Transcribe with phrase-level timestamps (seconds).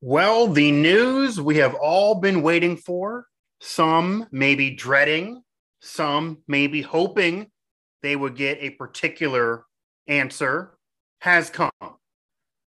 [0.00, 3.26] Well, the news we have all been waiting for,
[3.60, 5.42] some maybe dreading,
[5.80, 7.50] some maybe hoping
[8.02, 9.64] they would get a particular
[10.06, 10.76] answer,
[11.20, 11.70] has come.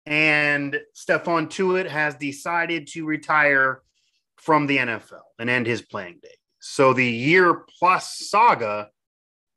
[0.05, 3.81] And Stephon Tuitt has decided to retire
[4.37, 6.33] from the NFL and end his playing days.
[6.59, 8.89] So the year plus saga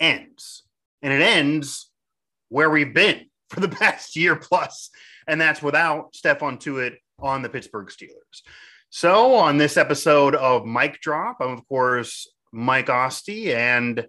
[0.01, 0.62] ends.
[1.03, 1.91] And it ends
[2.48, 4.91] where we've been for the past year plus,
[5.29, 8.43] and that's without Stephon Tuitt on the Pittsburgh Steelers.
[8.90, 14.07] So, on this episode of Mike Drop, I'm of course Mike Asti, and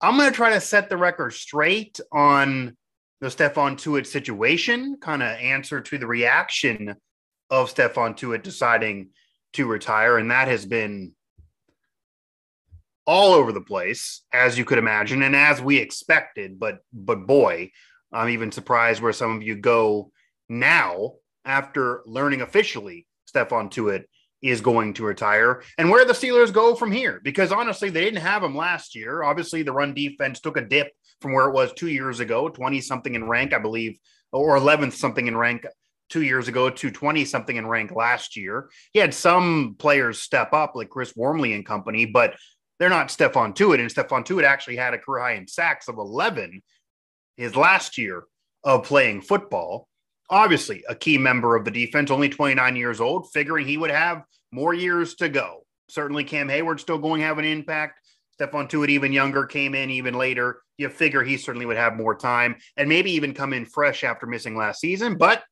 [0.00, 2.76] I'm going to try to set the record straight on
[3.20, 6.94] the Stephon Tuitt situation, kind of answer to the reaction
[7.50, 9.10] of Stephon Tuitt deciding
[9.54, 11.12] to retire, and that has been
[13.06, 16.60] all over the place, as you could imagine, and as we expected.
[16.60, 17.72] But but boy,
[18.12, 20.12] I'm even surprised where some of you go
[20.48, 24.04] now after learning officially Stephon Tuitt
[24.42, 27.20] is going to retire and where the Steelers go from here.
[27.22, 29.22] Because honestly, they didn't have him last year.
[29.22, 32.80] Obviously, the run defense took a dip from where it was two years ago, 20
[32.80, 33.98] something in rank, I believe,
[34.32, 35.66] or 11th something in rank
[36.08, 38.70] two years ago to 20 something in rank last year.
[38.92, 42.34] He had some players step up, like Chris Wormley and company, but
[42.78, 43.78] they're not Stephon Tuitt.
[43.78, 46.62] And Stephon Tuitt actually had a career high in sacks of 11
[47.36, 48.24] his last year
[48.64, 49.88] of playing football
[50.30, 54.22] obviously a key member of the defense, only 29 years old, figuring he would have
[54.52, 55.64] more years to go.
[55.88, 58.00] Certainly, Cam Heyward still going to have an impact.
[58.40, 60.62] Stephon Tuitt, even younger, came in even later.
[60.78, 64.26] You figure he certainly would have more time and maybe even come in fresh after
[64.26, 65.42] missing last season, but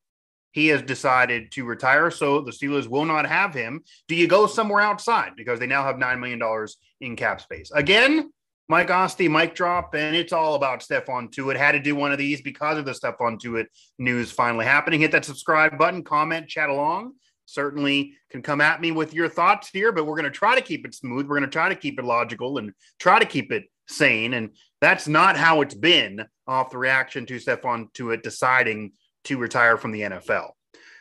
[0.52, 2.10] he has decided to retire.
[2.10, 3.82] So the Steelers will not have him.
[4.06, 6.66] Do you go somewhere outside because they now have $9 million
[7.00, 7.70] in cap space?
[7.74, 8.32] Again,
[8.70, 11.56] Mike Asti, Mic Drop, and it's all about Stephon Tuitt.
[11.56, 13.66] Had to do one of these because of the Stephon Tuitt
[13.98, 15.00] news finally happening.
[15.00, 17.12] Hit that subscribe button, comment, chat along.
[17.46, 20.60] Certainly can come at me with your thoughts here, but we're going to try to
[20.60, 21.26] keep it smooth.
[21.26, 24.34] We're going to try to keep it logical and try to keep it sane.
[24.34, 24.50] And
[24.82, 28.92] that's not how it's been off the reaction to Stephon Tuitt deciding
[29.24, 30.50] to retire from the NFL.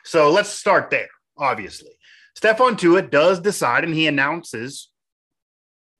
[0.05, 1.91] So let's start there, obviously.
[2.39, 4.89] Stephon Tuitt does decide, and he announces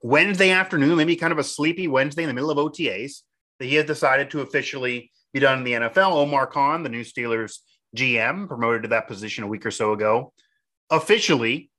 [0.02, 3.22] Wednesday afternoon, maybe kind of a sleepy Wednesday in the middle of OTAs,
[3.59, 6.13] that he has decided to officially be done in the NFL.
[6.13, 7.59] Omar Khan, the new Steelers
[7.96, 10.34] GM, promoted to that position a week or so ago,
[10.90, 11.69] officially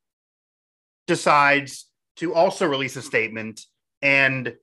[1.06, 1.86] decides
[2.16, 3.62] to also release a statement
[4.02, 4.54] and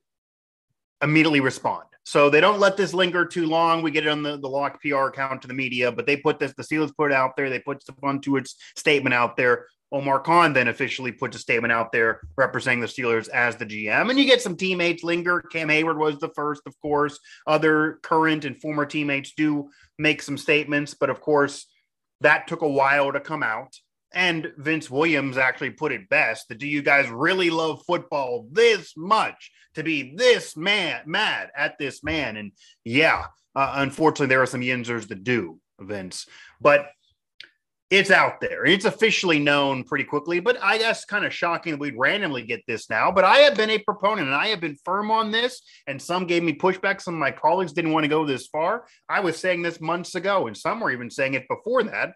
[1.02, 1.86] immediately respond.
[2.04, 3.82] So they don't let this linger too long.
[3.82, 6.38] We get it on the, the locked PR account to the media, but they put
[6.38, 7.50] this, the Steelers put out there.
[7.50, 9.66] They put Stephon Tuitt's statement out there.
[9.92, 14.10] Omar Khan then officially puts a statement out there representing the Steelers as the GM.
[14.10, 15.42] And you get some teammates linger.
[15.42, 17.20] Cam Heyward was the first, of course.
[17.46, 21.68] Other current and former teammates do make some statements, but of course,
[22.22, 23.76] that took a while to come out.
[24.14, 28.94] And Vince Williams actually put it best that do you guys really love football this
[28.96, 32.38] much to be this man mad at this man?
[32.38, 32.54] And
[32.84, 33.26] yeah,
[33.56, 36.28] uh, unfortunately, there are some Yinzers that do, Vince.
[36.62, 36.88] But
[37.90, 38.66] it's out there.
[38.66, 42.62] It's officially known pretty quickly, but I guess kind of shocking that we'd randomly get
[42.68, 43.12] this now.
[43.12, 46.26] But I have been a proponent and I have been firm on this, and some
[46.26, 47.02] gave me pushback.
[47.02, 48.86] Some of my colleagues didn't want to go this far.
[49.08, 52.14] I was saying this months ago, and some were even saying it before that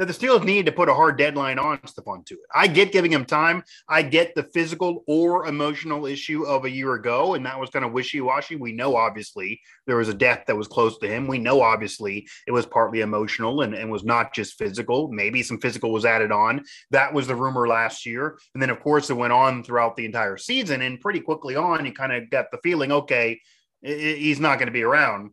[0.00, 2.38] that the Steelers need to put a hard deadline on Stephon Tuitt.
[2.54, 3.62] I get giving him time.
[3.86, 7.84] I get the physical or emotional issue of a year ago, and that was kind
[7.84, 8.56] of wishy washy.
[8.56, 11.26] We know, obviously, there was a death that was close to him.
[11.26, 15.08] We know, obviously, it was partly emotional and, and was not just physical.
[15.12, 16.64] Maybe some physical was added on.
[16.92, 18.38] That was the rumor last year.
[18.54, 20.80] And then, of course, it went on throughout the entire season.
[20.80, 23.38] And pretty quickly on, you kind of got the feeling, okay,
[23.82, 25.32] he's not going to be around.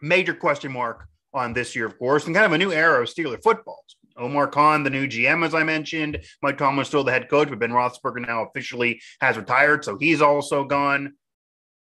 [0.00, 3.08] Major question mark on this year, of course, and kind of a new era of
[3.08, 3.84] Steeler football.
[4.16, 6.22] Omar Khan, the new GM, as I mentioned.
[6.42, 10.20] Mike Tomlin still the head coach, but Ben Roethlisberger now officially has retired, so he's
[10.20, 11.14] also gone.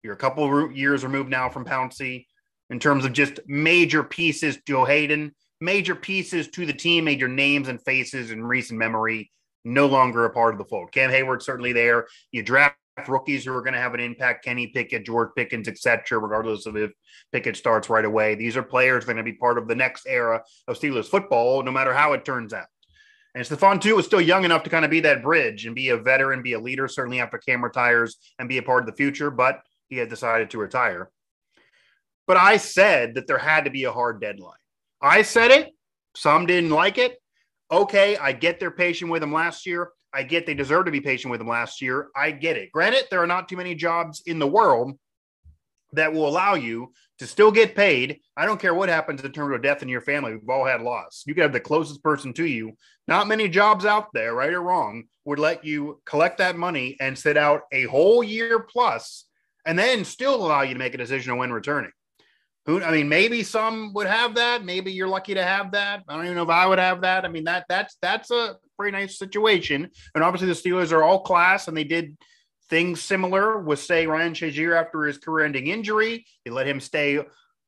[0.03, 2.25] You're a couple of years removed now from Pouncey
[2.69, 4.59] in terms of just major pieces.
[4.67, 9.31] Joe Haden, major pieces to the team, major names and faces in recent memory,
[9.63, 10.91] no longer a part of the fold.
[10.91, 12.07] Cam Heyward certainly there.
[12.31, 12.75] You draft
[13.07, 16.75] rookies who are going to have an impact Kenny Pickett, George Pickens, etc., regardless of
[16.75, 16.91] if
[17.31, 18.35] Pickett starts right away.
[18.35, 21.05] These are players that are going to be part of the next era of Steelers
[21.05, 22.67] football, no matter how it turns out.
[23.35, 25.89] And Stephon Tuitt was still young enough to kind of be that bridge and be
[25.89, 28.95] a veteran, be a leader, certainly after Cam retires and be a part of the
[28.95, 31.11] future, but he had decided to retire.
[32.25, 34.57] But I said that there had to be a hard deadline.
[35.01, 35.71] I said it.
[36.15, 37.21] Some didn't like it.
[37.71, 39.91] Okay, I get they're patient with him last year.
[40.13, 42.07] I get they deserve to be patient with him last year.
[42.15, 42.71] I get it.
[42.71, 44.97] Granted, there are not too many jobs in the world
[45.93, 48.19] that will allow you to still get paid.
[48.35, 50.33] I don't care what happens in terms of death in your family.
[50.33, 51.23] We've all had loss.
[51.25, 52.73] You could have the closest person to you.
[53.07, 57.17] Not many jobs out there, right or wrong, would let you collect that money and
[57.17, 59.25] sit out a whole year plus
[59.65, 61.91] and then still allow you to make a decision on when returning.
[62.65, 64.65] Who I mean, maybe some would have that.
[64.65, 66.03] Maybe you're lucky to have that.
[66.07, 67.23] I don't even know if I would have that.
[67.23, 69.89] I mean, that that's that's a pretty nice situation.
[70.15, 72.17] And obviously, the Steelers are all class, and they did
[72.69, 76.25] things similar with say Ryan Shazier after his career-ending injury.
[76.45, 77.19] They let him stay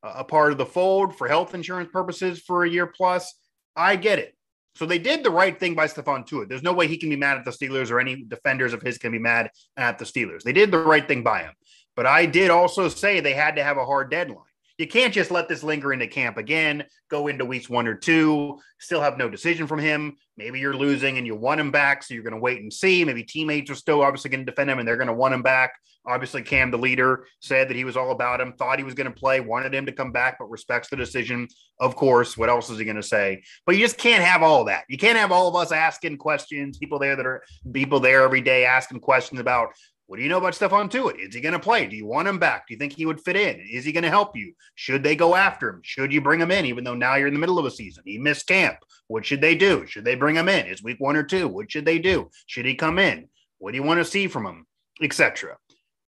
[0.02, 3.34] a part of the fold for health insurance purposes for a year plus.
[3.76, 4.34] I get it.
[4.76, 6.48] So they did the right thing by Stephon Tuitt.
[6.48, 8.98] There's no way he can be mad at the Steelers or any defenders of his
[8.98, 10.42] can be mad at the Steelers.
[10.42, 11.52] They did the right thing by him.
[11.96, 14.44] But I did also say they had to have a hard deadline.
[14.80, 18.58] You can't just let this linger into camp again, go into weeks one or two,
[18.78, 20.16] still have no decision from him.
[20.38, 22.02] Maybe you're losing and you want him back.
[22.02, 23.04] So you're going to wait and see.
[23.04, 25.42] Maybe teammates are still obviously going to defend him and they're going to want him
[25.42, 25.72] back.
[26.06, 29.06] Obviously, Cam, the leader, said that he was all about him, thought he was going
[29.06, 31.46] to play, wanted him to come back, but respects the decision.
[31.78, 33.42] Of course, what else is he going to say?
[33.66, 34.84] But you just can't have all that.
[34.88, 38.40] You can't have all of us asking questions, people there that are people there every
[38.40, 39.74] day asking questions about
[40.10, 41.20] what do you know about Stephon Tuitt?
[41.20, 41.86] Is he going to play?
[41.86, 42.66] Do you want him back?
[42.66, 43.60] Do you think he would fit in?
[43.60, 44.54] Is he going to help you?
[44.74, 45.82] Should they go after him?
[45.84, 48.02] Should you bring him in, even though now you're in the middle of a season?
[48.04, 48.78] He missed camp.
[49.06, 49.86] What should they do?
[49.86, 50.66] Should they bring him in?
[50.66, 51.46] Is week one or two?
[51.46, 52.28] What should they do?
[52.46, 53.28] Should he come in?
[53.58, 54.66] What do you want to see from him?
[55.00, 55.56] Etc.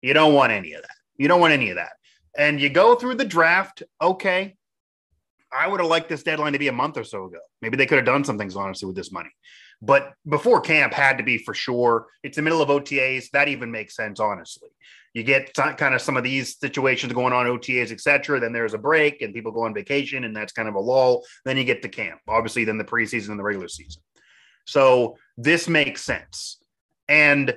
[0.02, 0.96] You don't want any of that.
[1.18, 1.92] You don't want any of that.
[2.36, 3.84] And you go through the draft.
[4.02, 4.56] Okay.
[5.56, 7.38] I would have liked this deadline to be a month or so ago.
[7.62, 9.30] Maybe they could have done some things honestly with this money.
[9.82, 12.06] But before camp had to be for sure.
[12.24, 13.32] It's the middle of OTAs.
[13.32, 14.70] That even makes sense, honestly.
[15.14, 18.40] You get kind of some of these situations going on, OTAs, etc.
[18.40, 21.24] Then there's a break and people go on vacation, and that's kind of a lull.
[21.44, 24.02] Then you get to camp, obviously, then the preseason and the regular season.
[24.66, 26.58] So this makes sense.
[27.10, 27.56] And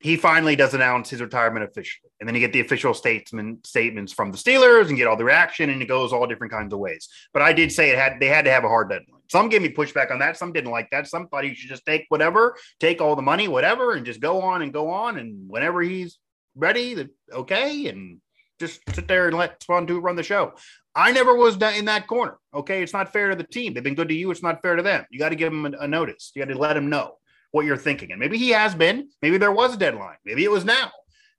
[0.00, 2.10] he finally does announce his retirement officially.
[2.18, 5.24] And then you get the official statement statements from the Steelers and get all the
[5.24, 7.08] reaction, and it goes all different kinds of ways.
[7.32, 9.19] But I did say it had they had to have a hard deadline.
[9.30, 10.36] Some gave me pushback on that.
[10.36, 11.06] Some didn't like that.
[11.06, 14.42] Some thought he should just take whatever, take all the money, whatever, and just go
[14.42, 15.18] on and go on.
[15.18, 16.18] And whenever he's
[16.56, 18.20] ready, okay, and
[18.58, 20.54] just sit there and let Spawn do run the show.
[20.96, 22.38] I never was in that corner.
[22.52, 23.72] Okay, it's not fair to the team.
[23.72, 24.32] They've been good to you.
[24.32, 25.06] It's not fair to them.
[25.10, 26.32] You got to give them a, a notice.
[26.34, 27.18] You got to let them know
[27.52, 28.10] what you're thinking.
[28.10, 29.10] And maybe he has been.
[29.22, 30.16] Maybe there was a deadline.
[30.24, 30.90] Maybe it was now.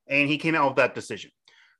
[0.07, 1.31] And he came out with that decision.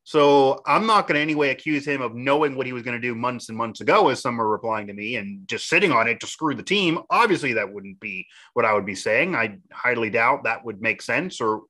[0.03, 3.00] So I'm not going to any way accuse him of knowing what he was going
[3.00, 5.92] to do months and months ago, as some are replying to me, and just sitting
[5.92, 7.00] on it to screw the team.
[7.09, 9.36] Obviously, that wouldn't be what I would be saying.
[9.36, 11.62] I highly doubt that would make sense or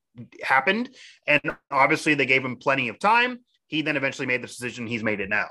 [0.41, 0.95] happened.
[1.27, 3.39] And obviously, they gave him plenty of time.
[3.67, 4.87] He then eventually made the decision.
[4.87, 5.47] He's made it now.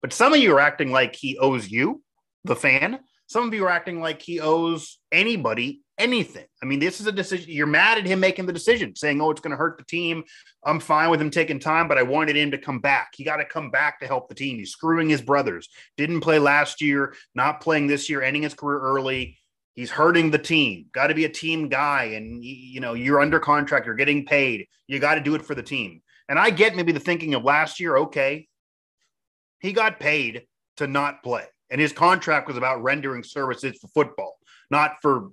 [0.00, 2.02] But some of you are acting like he owes you,
[2.44, 3.00] the fan.
[3.26, 6.46] Some of you are acting like he owes anybody anything.
[6.62, 7.50] I mean, this is a decision.
[7.50, 10.24] You're mad at him making the decision, saying, oh, it's going to hurt the team.
[10.64, 13.10] I'm fine with him taking time, but I wanted him to come back.
[13.16, 14.58] He got to come back to help the team.
[14.58, 15.68] He's screwing his brothers.
[15.96, 19.38] Didn't play last year, not playing this year, ending his career early.
[19.74, 20.86] He's hurting the team.
[20.92, 22.04] Got to be a team guy.
[22.16, 24.66] And, you know, you're under contract, you're getting paid.
[24.86, 26.02] You got to do it for the team.
[26.28, 28.48] And I get maybe the thinking of last year, okay,
[29.60, 30.46] he got paid
[30.76, 31.44] to not play.
[31.70, 34.36] And his contract was about rendering services for football,
[34.70, 35.30] not for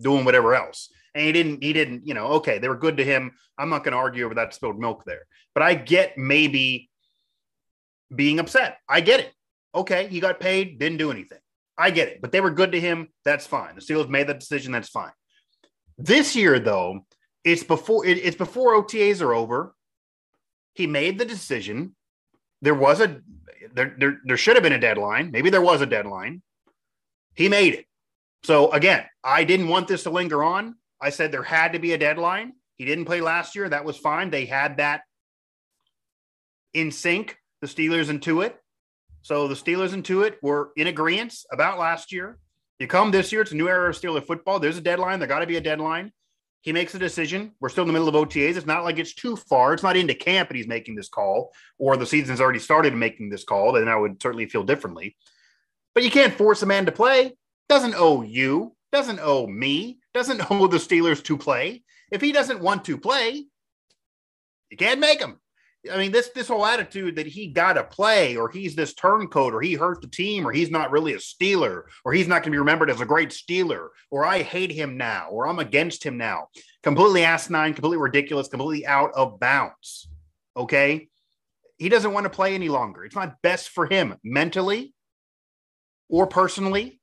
[0.00, 0.90] doing whatever else.
[1.14, 3.32] And he didn't, he didn't, you know, okay, they were good to him.
[3.58, 5.26] I'm not going to argue over that spilled milk there.
[5.54, 6.90] But I get maybe
[8.14, 8.78] being upset.
[8.88, 9.32] I get it.
[9.74, 11.38] Okay, he got paid, didn't do anything.
[11.76, 12.20] I get it.
[12.20, 13.08] But they were good to him.
[13.24, 13.74] That's fine.
[13.74, 14.72] The Steelers made that decision.
[14.72, 15.12] That's fine.
[15.98, 17.06] This year, though,
[17.44, 19.74] it's before it, it's before OTAs are over.
[20.74, 21.94] He made the decision.
[22.60, 23.20] There was a
[23.74, 25.30] there, there there should have been a deadline.
[25.30, 26.42] Maybe there was a deadline.
[27.34, 27.86] He made it.
[28.44, 30.76] So again, I didn't want this to linger on.
[31.00, 32.54] I said there had to be a deadline.
[32.76, 33.68] He didn't play last year.
[33.68, 34.30] That was fine.
[34.30, 35.02] They had that
[36.74, 38.54] in sync, the Steelers and Tuitt.
[39.22, 42.38] So the Steelers and Tuitt were in agreement about last year.
[42.78, 44.58] You come this year, it's a new era of Steeler football.
[44.58, 45.20] There's a deadline.
[45.20, 46.10] There got to be a deadline.
[46.62, 47.52] He makes a decision.
[47.60, 48.56] We're still in the middle of OTAs.
[48.56, 49.74] It's not like it's too far.
[49.74, 53.30] It's not into camp and he's making this call, or the season's already started making
[53.30, 53.72] this call.
[53.72, 55.16] Then I would certainly feel differently.
[55.94, 57.32] But you can't force a man to play
[57.68, 61.82] doesn't owe you, doesn't owe me, doesn't owe the Steelers to play.
[62.10, 63.44] If he doesn't want to play,
[64.70, 65.38] you can't make him.
[65.90, 69.52] I mean, this this whole attitude that he got to play, or he's this turncoat,
[69.52, 72.44] or he hurt the team, or he's not really a Steeler, or he's not going
[72.44, 76.04] to be remembered as a great Steeler, or I hate him now, or I'm against
[76.04, 76.48] him now.
[76.84, 80.08] Completely asinine, completely ridiculous, completely out of bounds.
[80.56, 81.08] Okay,
[81.78, 83.04] he doesn't want to play any longer.
[83.04, 84.94] It's not best for him mentally
[86.08, 87.00] or personally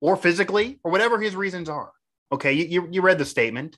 [0.00, 1.92] or physically or whatever his reasons are.
[2.32, 3.76] Okay, you, you, you read the statement,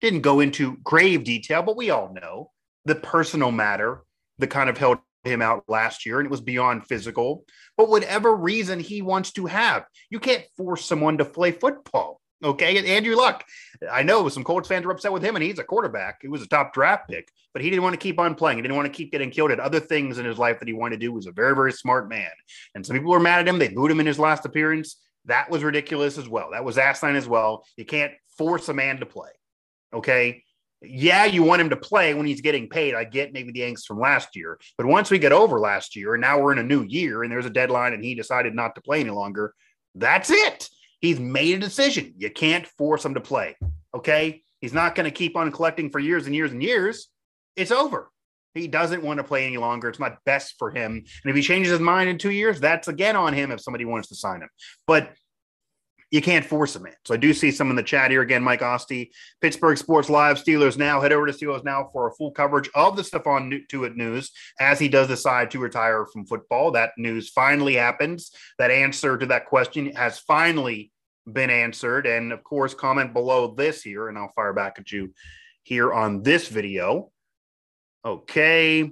[0.00, 2.50] didn't go into grave detail, but we all know
[2.84, 4.02] the personal matter
[4.38, 7.44] that kind of held him out last year, and it was beyond physical.
[7.76, 12.20] But whatever reason he wants to have, you can't force someone to play football.
[12.44, 13.44] Okay, and Andrew Luck.
[13.90, 16.18] I know some Colts fans are upset with him, and he's a quarterback.
[16.20, 18.58] He was a top draft pick, but he didn't want to keep on playing.
[18.58, 20.74] He didn't want to keep getting killed at other things in his life that he
[20.74, 21.12] wanted to do.
[21.12, 22.30] He was a very, very smart man.
[22.74, 23.58] And some people were mad at him.
[23.58, 24.96] They booed him in his last appearance.
[25.26, 26.50] That was ridiculous as well.
[26.52, 27.64] That was asinine as well.
[27.76, 29.30] You can't force a man to play.
[29.92, 30.42] Okay.
[30.82, 32.94] Yeah, you want him to play when he's getting paid.
[32.94, 34.58] I get maybe the angst from last year.
[34.76, 37.32] But once we get over last year and now we're in a new year and
[37.32, 39.54] there's a deadline and he decided not to play any longer,
[39.94, 40.68] that's it
[41.00, 42.14] He's made a decision.
[42.16, 43.56] You can't force him to play.
[43.94, 44.42] Okay.
[44.60, 47.08] He's not going to keep on collecting for years and years and years.
[47.54, 48.10] It's over.
[48.56, 49.88] He doesn't want to play any longer.
[49.88, 50.92] It's not best for him.
[50.92, 53.84] And if he changes his mind in two years, that's again on him if somebody
[53.84, 54.48] wants to sign him.
[54.86, 55.12] But
[56.10, 56.92] you can't force him in.
[57.04, 58.42] So I do see some in the chat here again.
[58.42, 59.10] Mike Asti,
[59.40, 61.00] Pittsburgh Sports Live, Steelers Now.
[61.00, 64.78] Head over to Steelers Now for a full coverage of the Stephon Tuitt news as
[64.78, 66.70] he does decide to retire from football.
[66.70, 68.30] That news finally happens.
[68.58, 70.92] That answer to that question has finally
[71.30, 72.06] been answered.
[72.06, 75.12] And of course, comment below this here, and I'll fire back at you
[75.64, 77.10] here on this video.
[78.06, 78.88] Okay.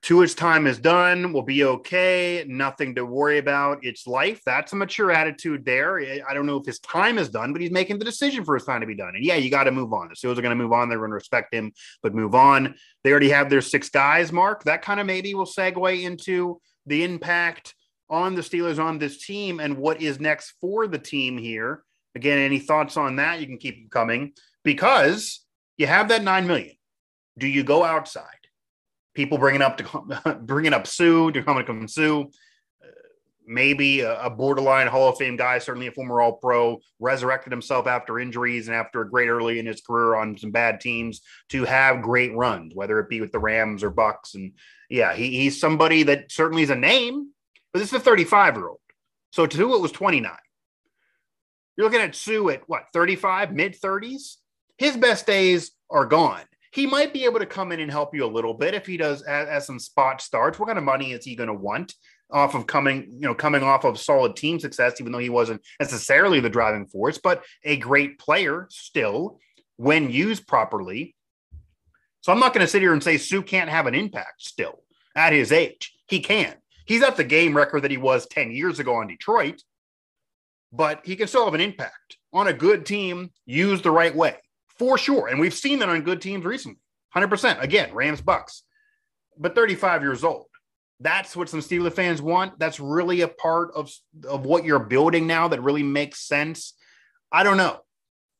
[0.00, 1.34] Tuitt's time is done.
[1.34, 2.42] We'll be okay.
[2.48, 3.80] Nothing to worry about.
[3.82, 4.40] It's life.
[4.46, 6.00] That's a mature attitude there.
[6.26, 8.64] I don't know if his time is done, but he's making the decision for his
[8.64, 9.14] time to be done.
[9.14, 10.08] And yeah, you got to move on.
[10.08, 10.88] The Steelers are going to move on.
[10.88, 12.74] They're going to respect him, but move on.
[13.04, 14.64] They already have their six guys, Mark.
[14.64, 17.74] That kind of maybe will segue into the impact
[18.08, 21.84] on the Steelers on this team and what is next for the team here.
[22.14, 23.38] Again, any thoughts on that?
[23.40, 24.32] You can keep them coming
[24.64, 25.44] because
[25.76, 26.76] you have that nine million.
[27.38, 28.26] Do you go outside?
[29.14, 32.24] People bringing up to bringing up Suh, to come Suh, uh,
[33.46, 37.86] maybe a, a, borderline Hall of Fame guy, certainly a former All Pro, resurrected himself
[37.86, 41.64] after injuries and after a great early in his career on some bad teams to
[41.64, 44.34] have great runs, whether it be with the Rams or Bucks.
[44.34, 44.52] And
[44.88, 47.30] yeah, he, he's somebody that certainly is a name,
[47.72, 48.78] but this is a 35 year old.
[49.30, 50.30] So Tuitt was 29.
[51.76, 54.36] You're looking at Suh at what, 35, mid 30s?
[54.82, 56.42] His best days are gone.
[56.72, 58.96] He might be able to come in and help you a little bit if he
[58.96, 60.58] does as, as some spot starts.
[60.58, 61.94] What kind of money is he going to want
[62.32, 65.62] off of coming, you know, coming off of solid team success, even though he wasn't
[65.78, 69.38] necessarily the driving force, but a great player still
[69.76, 71.14] when used properly.
[72.22, 74.82] So I'm not going to sit here and say Suh can't have an impact still
[75.14, 75.94] at his age.
[76.08, 76.56] He can.
[76.86, 79.62] He's not the game record that he was 10 years ago on Detroit,
[80.72, 84.38] but he can still have an impact on a good team used the right way
[84.78, 85.28] for sure.
[85.28, 86.78] And we've seen that on good teams recently
[87.14, 87.62] 100%.
[87.62, 88.62] Again, Rams Bucks,
[89.38, 90.46] but 35 years old.
[91.00, 92.58] That's what some Steeler fans want.
[92.58, 93.90] That's really a part of,
[94.28, 96.74] of what you're building now that really makes sense.
[97.30, 97.80] I don't know.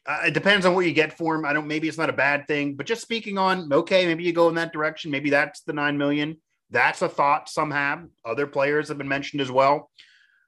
[0.07, 1.45] Uh, it depends on what you get for him.
[1.45, 1.69] I don't.
[1.69, 4.57] Maybe it's not a bad thing, but just speaking on okay, maybe you go in
[4.57, 5.13] that direction.
[5.13, 6.39] Maybe that's the nine million.
[6.71, 8.07] That's a thought some have.
[8.25, 9.91] Other players have been mentioned as well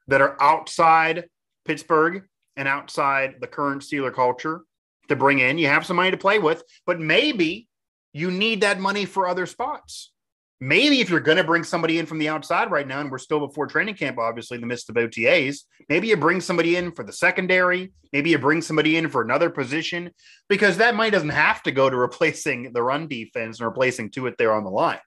[0.09, 1.27] that are outside
[1.65, 2.25] Pittsburgh
[2.57, 4.63] and outside the current Steeler culture
[5.09, 5.59] to bring in.
[5.59, 7.69] You have some money to play with, but maybe
[8.13, 10.13] you need that money for other spots.
[10.61, 13.19] Maybe if you're going to bring somebody in from the outside right now, and we're
[13.19, 15.59] still before training camp, obviously, in the midst of OTAs,
[15.89, 17.93] maybe you bring somebody in for the secondary.
[18.13, 20.11] Maybe you bring somebody in for another position
[20.49, 24.39] because that money doesn't have to go to replacing the run defense and replacing Tuitt
[24.39, 25.01] there on the line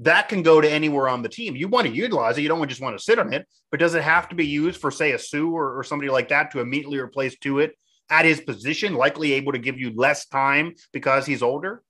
[0.00, 1.54] that can go to anywhere on the team.
[1.54, 2.40] You want to utilize it.
[2.40, 4.80] You don't just want to sit on it, but does it have to be used
[4.80, 7.72] for, say, a Suh or, or somebody like that to immediately replace Tuitt
[8.10, 11.82] at his position, likely able to give you less time because he's older?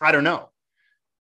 [0.00, 0.50] I don't know.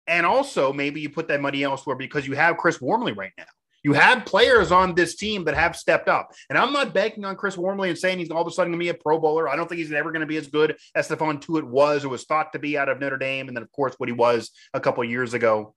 [0.08, 3.46] And also, maybe you put that money elsewhere because you have Chris Wormley right now.
[3.84, 6.32] You have players on this team that have stepped up.
[6.50, 8.80] And I'm not banking on Chris Wormley and saying he's all of a sudden going
[8.80, 9.50] to be a pro bowler.
[9.50, 12.10] I don't think he's ever going to be as good as Stephon Tuitt was or
[12.10, 13.48] was thought to be out of Notre Dame.
[13.48, 15.74] And then, of course, what he was a couple years ago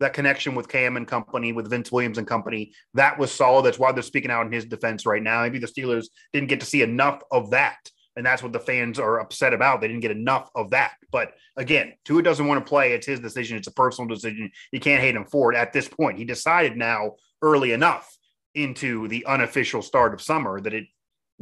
[0.00, 3.64] that connection with Cam and company, with Vince Williams and company, that was solid.
[3.64, 5.42] That's why they're speaking out in his defense right now.
[5.42, 7.90] Maybe the Steelers didn't get to see enough of that.
[8.16, 9.80] And that's what the fans are upset about.
[9.80, 10.94] They didn't get enough of that.
[11.12, 12.92] But again, Tuitt doesn't want to play.
[12.92, 13.56] It's his decision.
[13.56, 14.50] It's a personal decision.
[14.72, 16.18] You can't hate him for it at this point.
[16.18, 17.12] He decided now
[17.42, 18.12] early enough
[18.54, 20.86] into the unofficial start of summer that it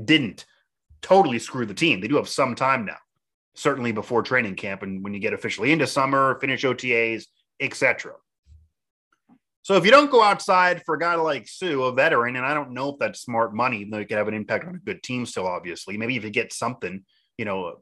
[0.04, 0.44] didn't
[1.00, 2.00] totally screw the team.
[2.00, 2.98] They do have some time now,
[3.54, 4.82] certainly before training camp.
[4.82, 7.24] And when you get officially into summer, finish OTAs,
[7.58, 8.12] etc.
[9.66, 12.54] So if you don't go outside for a guy like Suh, a veteran, and I
[12.54, 14.78] don't know if that's smart money, even though it could have an impact on a
[14.78, 15.96] good team still, obviously.
[15.96, 17.04] Maybe if you get something,
[17.36, 17.80] you know,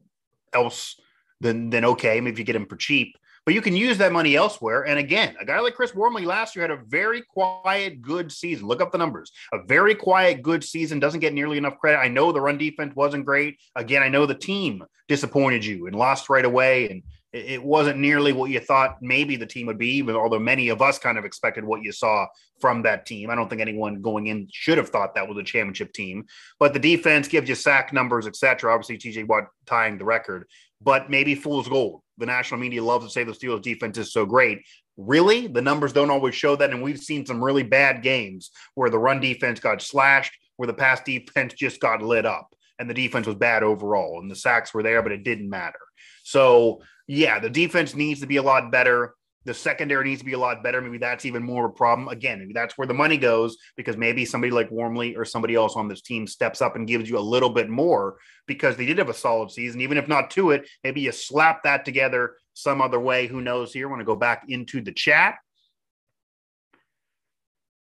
[0.55, 0.99] else,
[1.43, 2.23] then then okay.
[2.23, 3.19] Maybe if you get him for cheap.
[3.45, 4.87] but you can use that money elsewhere.
[4.87, 8.67] And again, a guy like Chris Wormley last year had a very quiet, good season.
[8.67, 9.31] Look up the numbers.
[9.53, 11.99] A very quiet, good season doesn't get nearly enough credit.
[11.99, 13.61] I know the run defense wasn't great.
[13.77, 16.89] Again, I know the team disappointed you and lost right away.
[16.89, 17.03] And
[17.35, 20.81] it wasn't nearly what you thought maybe the team would be, but although many of
[20.81, 22.27] us kind of expected what you saw
[22.61, 23.29] from that team.
[23.29, 26.27] I don't think anyone going in should have thought that was a championship team.
[26.61, 28.73] But the defense gives you sack numbers, etc.
[28.73, 30.47] Obviously, TJ Watt tying the record,
[30.81, 32.03] but maybe fool's gold.
[32.19, 34.61] The national media loves to say the Steelers defense is so great.
[34.97, 38.91] Really, the numbers don't always show that, and we've seen some really bad games where
[38.91, 42.95] the run defense got slashed, where the pass defense just got lit up, and the
[42.95, 45.79] defense was bad overall, and the sacks were there, but it didn't matter.
[46.25, 49.15] So yeah, the defense needs to be a lot better.
[49.47, 50.81] The secondary needs to be a lot better.
[50.81, 52.09] Maybe that's even more of a problem.
[52.09, 55.77] Again, maybe that's where the money goes because maybe somebody like Wormley or somebody else
[55.77, 58.17] on this team steps up and gives you a little bit more
[58.47, 59.83] because they did have a solid season.
[59.83, 63.27] Even if not Tuitt, maybe you slap that together some other way.
[63.27, 63.87] Who knows here?
[63.87, 65.35] I want to go back into the chat.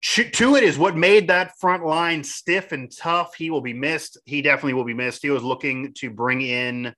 [0.02, 3.35] Tuitt it is what made that front line stiff and tough.
[3.35, 4.18] He will be missed.
[4.25, 5.23] He definitely will be missed.
[5.23, 6.94] He was looking to bring in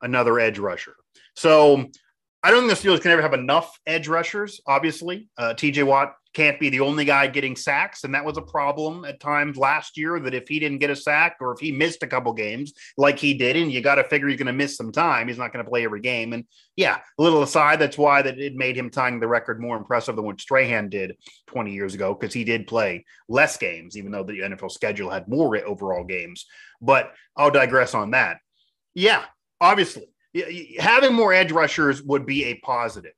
[0.00, 0.96] another edge rusher.
[1.36, 1.90] So
[2.44, 4.60] I don't think the Steelers can ever have enough edge rushers.
[4.66, 5.84] Obviously, uh, T.J.
[5.84, 9.56] Watt can't be the only guy getting sacks, and that was a problem at times
[9.56, 10.18] last year.
[10.18, 13.20] That if he didn't get a sack or if he missed a couple games like
[13.20, 15.52] he did, and you got to figure he's going to miss some time, he's not
[15.52, 16.32] going to play every game.
[16.32, 16.44] And
[16.74, 20.16] yeah, a little aside, that's why that it made him tying the record more impressive
[20.16, 24.24] than what Strahan did 20 years ago because he did play less games, even though
[24.24, 26.46] the NFL schedule had more overall games.
[26.80, 28.38] But I'll digress on that.
[28.94, 29.22] Yeah,
[29.60, 30.11] obviously
[30.78, 33.12] having more edge rushers would be a positive.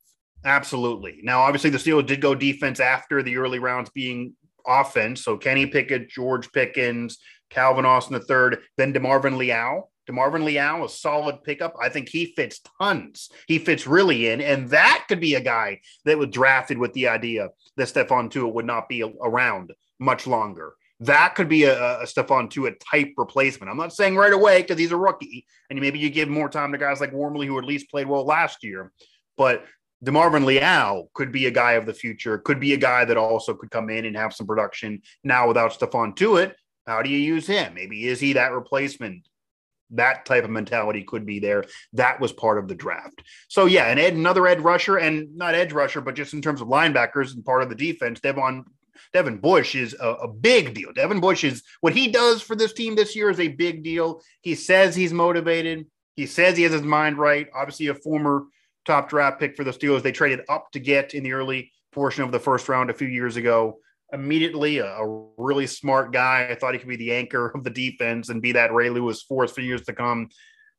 [0.44, 1.21] Absolutely.
[1.23, 4.35] Now, obviously, the Steelers did go defense after the early rounds being
[4.66, 5.23] offense.
[5.23, 7.18] So Kenny Pickett, George Pickens,
[7.50, 9.90] Calvin Austin III, then DeMarvin Leal.
[10.09, 11.75] DeMarvin Leal, a solid pickup.
[11.80, 13.30] I think he fits tons.
[13.47, 14.42] He fits really in.
[14.42, 18.52] And that could be a guy that was drafted with the idea that Stephon Tuitt
[18.52, 23.71] would not be around much longer that could be a, a Stephon Tuitt type replacement.
[23.71, 26.73] I'm not saying right away because he's a rookie, and maybe you give more time
[26.73, 28.93] to guys like Wormley who at least played well last year.
[29.37, 29.65] But
[30.05, 33.55] DeMarvin Leal could be a guy of the future, could be a guy that also
[33.55, 36.55] could come in and have some production now without Stephon Tuitt.
[36.87, 37.75] How do you use him?
[37.75, 39.26] Maybe is he that replacement?
[39.91, 41.65] That type of mentality could be there.
[41.93, 43.23] That was part of the draft.
[43.49, 46.61] So yeah, and Ed, another edge rusher, and not edge rusher, but just in terms
[46.61, 48.65] of linebackers and part of the defense, Devon
[49.13, 50.93] Devin Bush is a, a, big deal.
[50.93, 54.21] Devin Bush is what he does for this team this year is a big deal.
[54.43, 55.87] He says he's motivated.
[56.17, 57.49] He says he has his mind right.
[57.54, 58.45] Obviously, a former
[58.85, 60.02] top draft pick for the Steelers.
[60.02, 63.09] They traded up to get in the early portion of the first round a few
[63.09, 63.78] years ago.
[64.13, 66.49] Immediately, a, a really smart guy.
[66.50, 69.23] I thought he could be the anchor of the defense and be that Ray Lewis
[69.23, 70.28] force for years to come.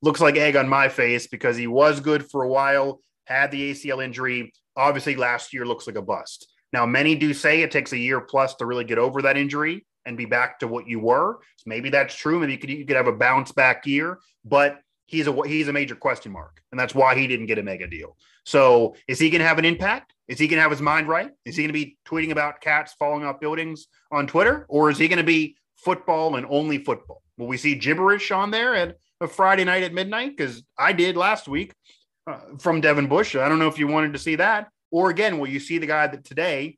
[0.02, 3.72] Looks like egg on my face because he was good for a while, had the
[3.72, 4.54] ACL injury.
[4.78, 6.48] Obviously, last year looks like a bust.
[6.74, 9.86] Now, many do say it takes a year plus to really get over that injury
[10.06, 11.40] and be back to what you were.
[11.58, 12.40] So maybe that's true.
[12.40, 15.74] Maybe you could, you could have a bounce back year, but he's a he's a
[15.74, 18.18] major question mark, and that's why he didn't get a mega deal.
[18.46, 20.14] So, is he going to have an impact?
[20.28, 21.32] Is he going to have his mind right?
[21.46, 24.98] Is he going to be tweeting about cats falling off buildings on Twitter, or is
[24.98, 27.22] he going to be football and only football?
[27.38, 30.36] Will we see gibberish on there at a Friday night at midnight?
[30.36, 31.74] Because I did last week
[32.28, 33.36] uh, from Devin Bush.
[33.36, 34.70] I don't know if you wanted to see that.
[34.96, 36.78] Or again, will you see the guy that today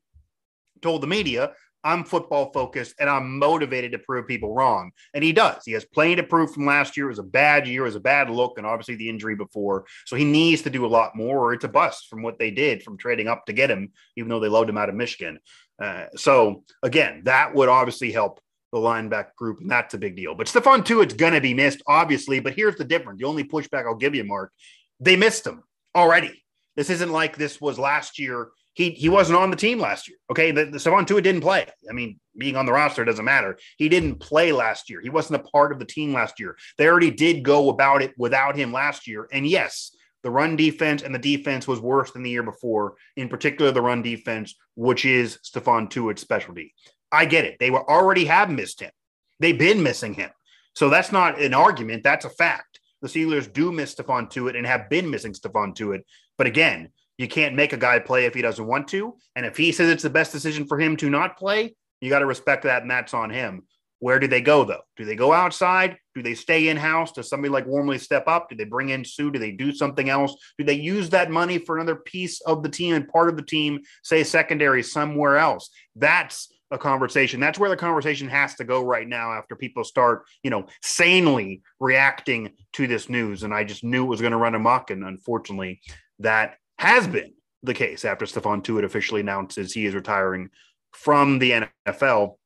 [0.82, 1.52] told the media,
[1.84, 4.90] I'm football focused and I'm motivated to prove people wrong.
[5.14, 5.62] And he does.
[5.64, 7.06] He has plenty to prove from last year.
[7.06, 9.84] It was a bad year, it was a bad look, and obviously the injury before.
[10.04, 12.50] So he needs to do a lot more, or it's a bust from what they
[12.50, 15.38] did from trading up to get him, even though they loved him out of Michigan.
[15.80, 18.40] Uh, so again, that would obviously help
[18.72, 20.34] the linebacker group, and that's a big deal.
[20.34, 22.40] But Stephon Tuitt's going to be missed, obviously.
[22.40, 24.52] But here's the difference: the only pushback I'll give you, Mark,
[24.98, 25.62] they missed him
[25.94, 26.42] already.
[26.78, 28.50] This isn't like this was last year.
[28.74, 30.16] He he wasn't on the team last year.
[30.30, 31.66] Okay, the, the Stephon Tuitt didn't play.
[31.90, 33.58] I mean, being on the roster doesn't matter.
[33.78, 35.00] He didn't play last year.
[35.00, 36.56] He wasn't a part of the team last year.
[36.76, 39.26] They already did go about it without him last year.
[39.32, 39.90] And yes,
[40.22, 42.94] the run defense and the defense was worse than the year before.
[43.16, 46.74] In particular, the run defense, which is Stephon Tuitt's specialty.
[47.10, 47.56] I get it.
[47.58, 48.92] They were already have missed him.
[49.40, 50.30] They've been missing him.
[50.76, 52.04] So that's not an argument.
[52.04, 52.78] That's a fact.
[53.02, 56.02] The Steelers do miss Stephon Tuitt and have been missing Stephon Tuitt.
[56.38, 59.16] But again, you can't make a guy play if he doesn't want to.
[59.36, 62.20] And if he says it's the best decision for him to not play, you got
[62.20, 63.64] to respect that, and that's on him.
[64.00, 64.82] Where do they go though?
[64.96, 65.98] Do they go outside?
[66.14, 67.10] Do they stay in house?
[67.10, 68.48] Does somebody like Wormley step up?
[68.48, 69.30] Do they bring in Suh?
[69.30, 70.36] Do they do something else?
[70.56, 73.42] Do they use that money for another piece of the team and part of the
[73.42, 75.70] team, say secondary somewhere else?
[75.96, 77.40] That's a conversation.
[77.40, 81.62] That's where the conversation has to go right now after people start, you know, sanely
[81.80, 83.42] reacting to this news.
[83.42, 84.90] And I just knew it was going to run amok.
[84.90, 85.80] And unfortunately,
[86.20, 90.50] that has been the case after Stephon Tuitt officially announces he is retiring
[90.92, 92.36] from the NFL.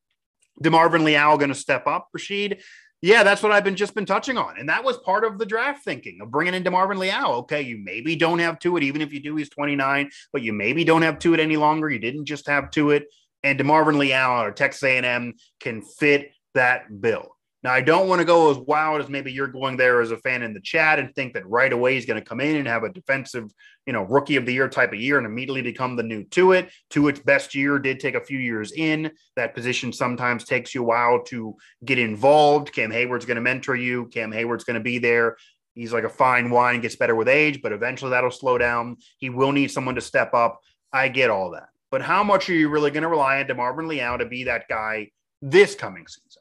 [0.63, 2.63] DeMarvin Leal going to step up, Rashid?
[3.01, 4.59] Yeah, that's what I've been just been touching on.
[4.59, 7.33] And that was part of the draft thinking of bringing in DeMarvin Leal.
[7.39, 10.85] Okay, you maybe don't have Tuitt, even if you do, he's 29, but you maybe
[10.85, 11.91] don't have Tuitt any longer.
[11.91, 13.05] You didn't just have Tuitt.
[13.43, 17.32] And DeMarvin Leal or Texas A&M can fit that bill.
[17.63, 20.17] Now, I don't want to go as wild as maybe you're going there as a
[20.17, 22.67] fan in the chat and think that right away he's going to come in and
[22.67, 23.53] have a defensive,
[23.87, 26.71] you know, rookie of the year type of year and immediately become the new Tuitt.
[26.91, 29.13] Tuitt's best year did take a few years in.
[29.37, 32.73] That position sometimes takes you a while to get involved.
[32.73, 34.07] Cam Heyward's going to mentor you.
[34.07, 35.37] Cam Heyward's going to be there.
[35.75, 38.97] He's like a fine wine, gets better with age, but eventually that'll slow down.
[39.19, 40.61] He will need someone to step up.
[40.93, 41.69] I get all that.
[41.93, 44.69] But how much are you really going to rely on DeMarvin Leal to be that
[44.69, 46.32] guy this coming season?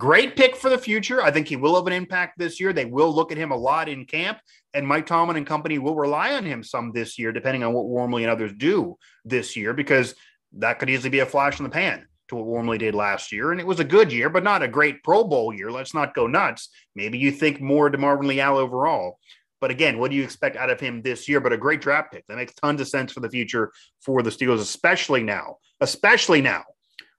[0.00, 1.22] Great pick for the future.
[1.22, 2.72] I think he will have an impact this year.
[2.72, 4.38] They will look at him a lot in camp,
[4.72, 7.86] and Mike Tomlin and company will rely on him some this year, depending on what
[7.86, 10.14] Wormley and others do this year, because
[10.54, 13.52] that could easily be a flash in the pan to what Wormley did last year.
[13.52, 15.70] And it was a good year, but not a great Pro Bowl year.
[15.70, 16.70] Let's not go nuts.
[16.94, 19.18] Maybe you think more DeMarvin Leal overall.
[19.60, 21.40] But again, what do you expect out of him this year?
[21.40, 22.26] But a great draft pick.
[22.26, 26.64] That makes tons of sense for the future for the Steelers, especially now, especially now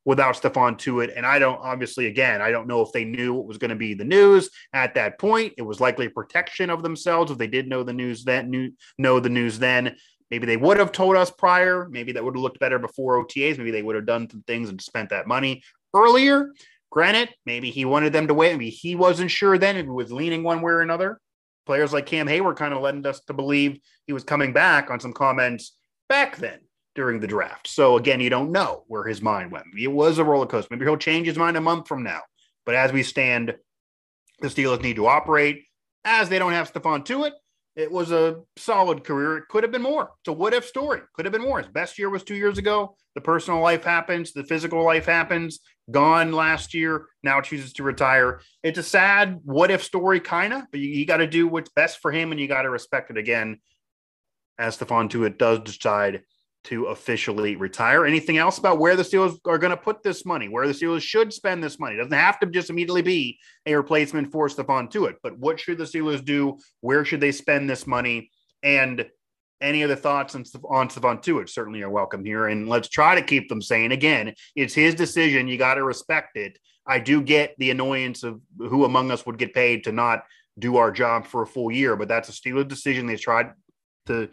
[0.05, 1.13] without Stephon Tuitt.
[1.15, 3.75] And I don't obviously again, I don't know if they knew what was going to
[3.75, 5.53] be the news at that point.
[5.57, 9.19] It was likely protection of themselves if they did know the news then knew know
[9.19, 9.95] the news then.
[10.29, 11.89] Maybe they would have told us prior.
[11.89, 13.57] Maybe that would have looked better before OTAs.
[13.57, 15.61] Maybe they would have done some things and spent that money
[15.93, 16.53] earlier.
[16.89, 18.53] Granted, maybe he wanted them to wait.
[18.53, 21.19] Maybe he wasn't sure then he was leaning one way or another.
[21.65, 24.99] Players like Cam Heyward kind of led us to believe he was coming back on
[24.99, 25.73] some comments
[26.09, 26.59] back then
[26.95, 27.67] during the draft.
[27.67, 29.67] So again, you don't know where his mind went.
[29.77, 30.67] It was a roller coaster.
[30.71, 32.21] Maybe he'll change his mind a month from now.
[32.65, 33.56] But as we stand,
[34.39, 35.63] the Steelers need to operate
[36.04, 37.34] as they don't have Stephon Tuitt.
[37.75, 39.38] It It was a solid career.
[39.38, 40.12] It could have been more.
[40.19, 41.01] It's a what if story.
[41.15, 41.60] Could have been more.
[41.60, 42.95] His best year was two years ago.
[43.15, 44.34] The personal life happens.
[44.34, 45.60] The physical life happens.
[45.89, 47.06] Gone last year.
[47.23, 48.41] Now chooses to retire.
[48.63, 51.69] It's a sad what if story, kind of, but you, you got to do what's
[51.69, 53.60] best for him and you got to respect it again
[54.58, 56.23] as Stephon Tuitt does decide
[56.63, 58.06] to officially retire.
[58.06, 61.02] Anything else about where the Steelers are going to put this money, where the Steelers
[61.02, 61.97] should spend this money?
[61.97, 65.86] Doesn't have to just immediately be a replacement for Stephon Tuitt, but what should the
[65.86, 66.58] Steelers do?
[66.82, 68.30] Where should they spend this money?
[68.62, 69.06] And
[69.60, 72.47] any other thoughts on, on Stephon Tuitt certainly are welcome here.
[72.47, 73.91] And let's try to keep them sane.
[73.91, 75.47] Again, it's his decision.
[75.47, 76.58] You got to respect it.
[76.86, 80.24] I do get the annoyance of who among us would get paid to not
[80.60, 83.06] do our job for a full year, but that's a Steelers decision.
[83.06, 83.52] They tried
[84.08, 84.30] to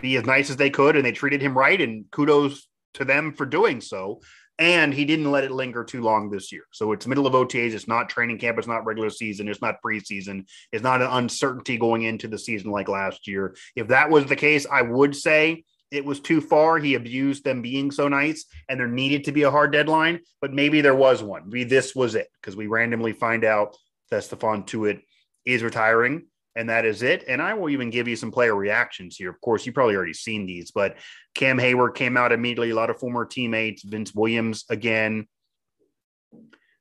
[0.00, 3.32] be as nice as they could and they treated him right and kudos to them
[3.32, 4.20] for doing so.
[4.60, 6.64] And he didn't let it linger too long this year.
[6.72, 8.58] So it's middle of otas it's not training camp.
[8.58, 9.48] It's not regular season.
[9.48, 10.46] It's not preseason.
[10.72, 13.54] It's not an uncertainty going into the season like last year.
[13.76, 16.78] If that was the case i would say it was too far.
[16.78, 20.52] He abused them being so nice and there needed to be a hard deadline but
[20.52, 21.44] maybe there was one.
[21.46, 23.76] Maybe this was it because we randomly find out
[24.10, 25.02] that Stephon Tuitt
[25.44, 26.26] is retiring
[26.58, 27.24] and that is it.
[27.28, 29.30] And I will even give you some player reactions here.
[29.30, 30.96] Of course, you probably already seen these, but
[31.36, 32.70] Cam Heyward came out immediately.
[32.70, 35.28] A lot of former teammates, Vince Williams again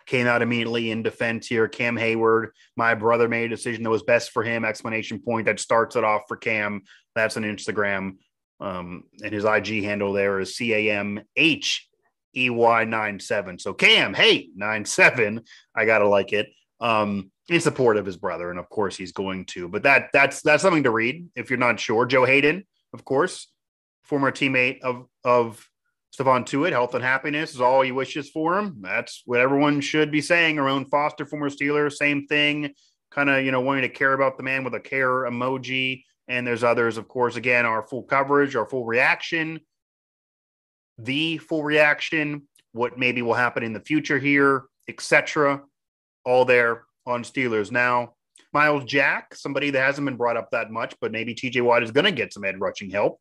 [0.08, 1.68] came out immediately in defense here.
[1.68, 4.66] Cam Heyward, my brother made a decision that was best for him.
[4.66, 6.82] Explanation point that starts it off for Cam.
[7.14, 8.14] That's an Instagram.
[8.60, 11.88] Um, and his IG handle there is C A M H
[12.36, 13.60] E Y 97.
[13.60, 15.44] So Cam, hey, 97.
[15.76, 16.48] I got to like it.
[16.80, 19.68] Um, in support of his brother, and of course he's going to.
[19.68, 22.06] But that that's that's something to read if you're not sure.
[22.06, 23.48] Joe Haden, of course,
[24.04, 25.66] former teammate of of
[26.18, 28.78] Stephon Tuitt, health and happiness is all he wishes for him.
[28.82, 30.58] That's what everyone should be saying.
[30.58, 32.74] Ramon Foster, former Steeler, same thing.
[33.12, 36.04] Kind of, you know, wanting to care about the man with a care emoji.
[36.28, 39.62] And there's others, of course, again, our full coverage, our full reaction,
[40.98, 45.62] the full reaction, what maybe will happen in the future here, etc.
[46.26, 47.72] All there on Steelers.
[47.72, 48.14] Now,
[48.54, 51.92] Myles Jack, somebody that hasn't been brought up that much, but maybe TJ Watt is
[51.92, 53.20] going to get some edge rushing help.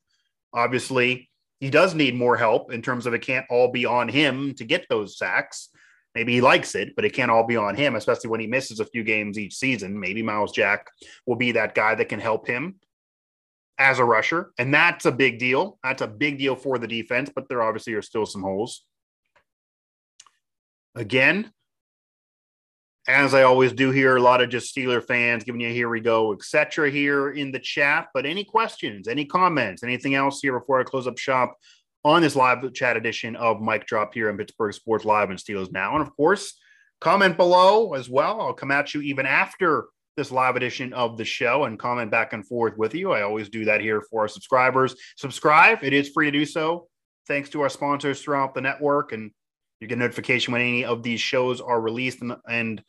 [0.52, 4.54] Obviously, he does need more help in terms of it can't all be on him
[4.56, 5.70] to get those sacks.
[6.14, 8.80] Maybe he likes it, but it can't all be on him, especially when he misses
[8.80, 9.98] a few games each season.
[9.98, 10.88] Maybe Myles Jack
[11.26, 12.76] will be that guy that can help him
[13.78, 14.52] as a rusher.
[14.58, 15.78] And that's a big deal.
[15.82, 18.84] That's a big deal for the defense, but there obviously are still some holes.
[20.94, 21.52] Again,
[23.08, 26.00] as I always do here, a lot of just Steeler fans giving you here we
[26.00, 26.90] go, etc.
[26.90, 28.08] here in the chat.
[28.12, 31.56] But any questions, any comments, anything else here before I close up shop
[32.04, 35.72] on this live chat edition of Mike Drop here in Pittsburgh Sports Live and Steelers
[35.72, 35.94] Now.
[35.94, 36.58] And of course,
[37.00, 38.40] comment below as well.
[38.40, 42.32] I'll come at you even after this live edition of the show and comment back
[42.32, 43.12] and forth with you.
[43.12, 44.96] I always do that here for our subscribers.
[45.16, 46.88] Subscribe, it is free to do so.
[47.28, 49.30] Thanks to our sponsors throughout the network, and
[49.80, 52.82] you get notification when any of these shows are released and, and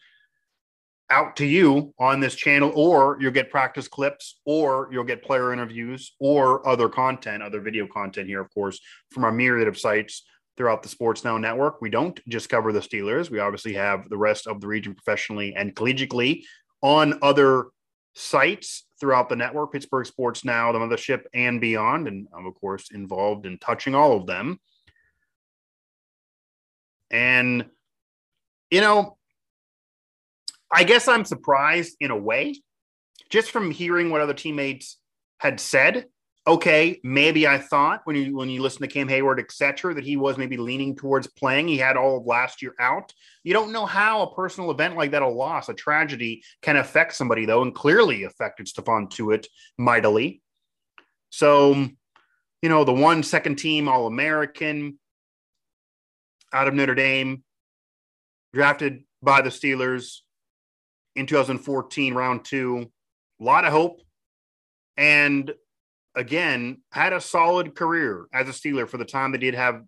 [1.10, 5.54] out to you on this channel, or you'll get practice clips, or you'll get player
[5.54, 8.80] interviews, or other content, other video content here, of course,
[9.12, 10.24] from our myriad of sites
[10.58, 11.82] throughout the Sports Now network.
[11.82, 13.30] We don't just cover the Steelers.
[13.30, 16.44] We obviously have the rest of the region professionally and collegiately
[16.82, 17.68] on other
[18.16, 22.08] sites throughout the network, Pittsburgh Sports Now, the Mothership, and beyond.
[22.08, 24.60] And I'm, of course, involved in touching all of them.
[27.12, 27.66] And,
[28.72, 29.17] you know,
[30.72, 32.56] I guess I'm surprised in a way,
[33.30, 34.98] just from hearing what other teammates
[35.40, 36.06] had said
[36.48, 40.16] okay, maybe I thought when you when you listen to Cam Heyward, etc., that he
[40.16, 41.68] was maybe leaning towards playing.
[41.68, 43.14] He had all of last year out.
[43.44, 47.14] You don't know how a personal event like that, a loss, a tragedy, can affect
[47.14, 50.42] somebody though, and clearly affected Stephon Tuitt mightily.
[51.30, 51.76] So,
[52.62, 54.98] you know, the one second team All American
[56.54, 57.44] out of Notre Dame,
[58.54, 60.22] drafted by the Steelers
[61.18, 62.90] in 2014, round two.
[63.42, 64.02] A lot of hope.
[64.96, 65.54] And
[66.16, 69.84] again, had a solid career as a Steeler for the time they did have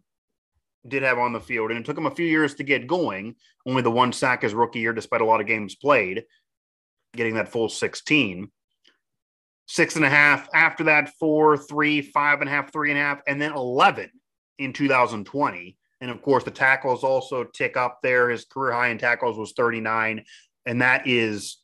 [0.88, 3.36] did have on the field, and it took him a few years to get going.
[3.68, 6.24] Only the one sack his rookie year, despite a lot of games played,
[7.15, 8.50] getting that full 16.
[9.68, 13.04] Six and a half after that, four, three, five and a half, three and a
[13.04, 14.10] half, and then 11
[14.58, 15.78] in 2020.
[16.02, 18.30] And of course, the tackles also tick up there.
[18.30, 20.24] His career high in tackles was 39,
[20.65, 21.58] and that is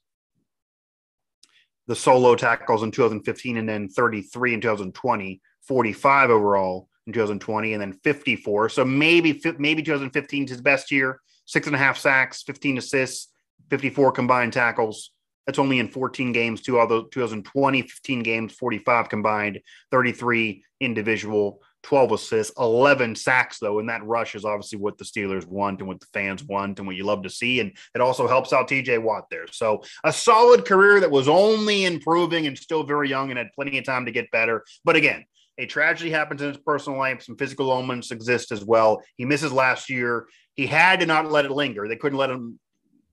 [1.87, 7.81] the solo tackles in 2015 and then 33 in 2020, 45 overall in 2020, and
[7.81, 8.69] then 54.
[8.69, 11.19] So maybe maybe 2015 is his best year.
[11.45, 13.31] Six and a half sacks, 15 assists,
[13.69, 15.11] 54 combined tackles.
[15.45, 16.61] That's only in 14 games.
[16.61, 19.59] Two although 2020, 15 games, 45 combined,
[19.91, 21.61] 33 individual.
[21.85, 23.77] 12 assists, 11 sacks, though.
[23.77, 26.87] And that rush is obviously what the Steelers want and what the fans want and
[26.87, 27.59] what you love to see.
[27.59, 29.45] And it also helps out TJ Watt there.
[29.51, 33.77] So a solid career that was only improving and still very young and had plenty
[33.77, 34.65] of time to get better.
[34.83, 35.25] But again,
[35.59, 37.21] a tragedy happens in his personal life.
[37.21, 39.03] Some physical elements exist as well.
[39.15, 40.27] He misses last year.
[40.55, 41.87] He had to not let it linger.
[41.87, 42.59] They couldn't let him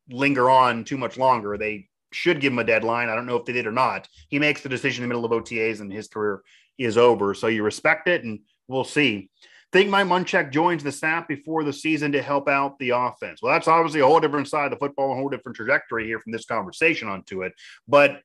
[0.09, 1.59] linger on too much longer.
[1.59, 3.11] They should give him a deadline.
[3.11, 4.09] I don't know if they did or not.
[4.29, 6.43] He makes the decision in the middle of OTAs and his career
[6.79, 7.35] is over.
[7.35, 9.31] So you respect it and we'll see.
[9.73, 13.41] Think Mike Munchak joins the staff before the season to help out the offense.
[13.41, 16.21] Well, that's obviously a whole different side of the football, a whole different trajectory here
[16.21, 17.53] from this conversation on Tuitt.
[17.89, 18.21] But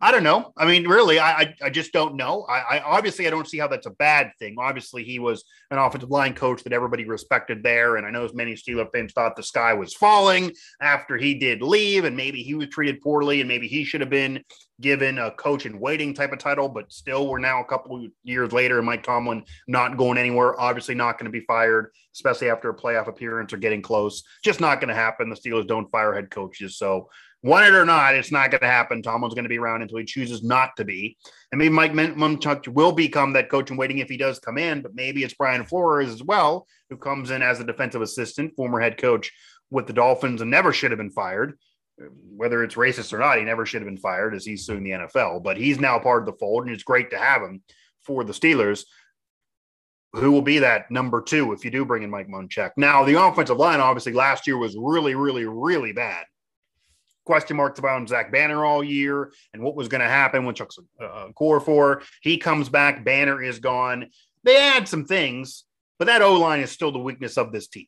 [0.00, 0.52] I don't know.
[0.56, 2.42] I mean, really, I I, just don't know.
[2.48, 4.56] I, I, obviously I don't see how that's a bad thing.
[4.58, 8.34] Obviously, he was an offensive line coach that everybody respected there, and I know as
[8.34, 12.54] many Steeler fans thought the sky was falling after he did leave, and maybe he
[12.54, 14.42] was treated poorly, and maybe he should have been
[14.80, 16.68] given a coach in waiting type of title.
[16.68, 20.60] But still, we're now a couple years later, and Mike Tomlin not going anywhere.
[20.60, 24.22] Obviously, not going to be fired, especially after a playoff appearance or getting close.
[24.44, 25.30] Just not going to happen.
[25.30, 27.08] The Steelers don't fire head coaches, so
[27.42, 29.02] want it or not, it's not going to happen.
[29.02, 31.16] Tomlin's going to be around until he chooses not to be.
[31.52, 34.82] And maybe Mike Munchak will become that coach in waiting if he does come in,
[34.82, 38.80] but maybe it's Brian Flores as well, who comes in as a defensive assistant, former
[38.80, 39.30] head coach
[39.70, 41.58] with the Dolphins and never should have been fired.
[42.30, 44.90] Whether it's racist or not, he never should have been fired as he's suing the
[44.90, 47.62] NFL, but he's now part of the fold, and it's great to have him
[48.02, 48.84] for the Steelers.
[50.12, 52.72] Who will be that number two if you do bring in Mike Munchak?
[52.76, 56.24] Now, the offensive line obviously last year was really, really, really bad
[57.26, 60.78] question marks about Zach Banner all year and what was going to happen when Chuck's
[61.02, 62.02] uh, core for.
[62.22, 64.06] He comes back, Banner is gone.
[64.44, 65.64] They add some things,
[65.98, 67.86] but that O line is still the weakness of this team.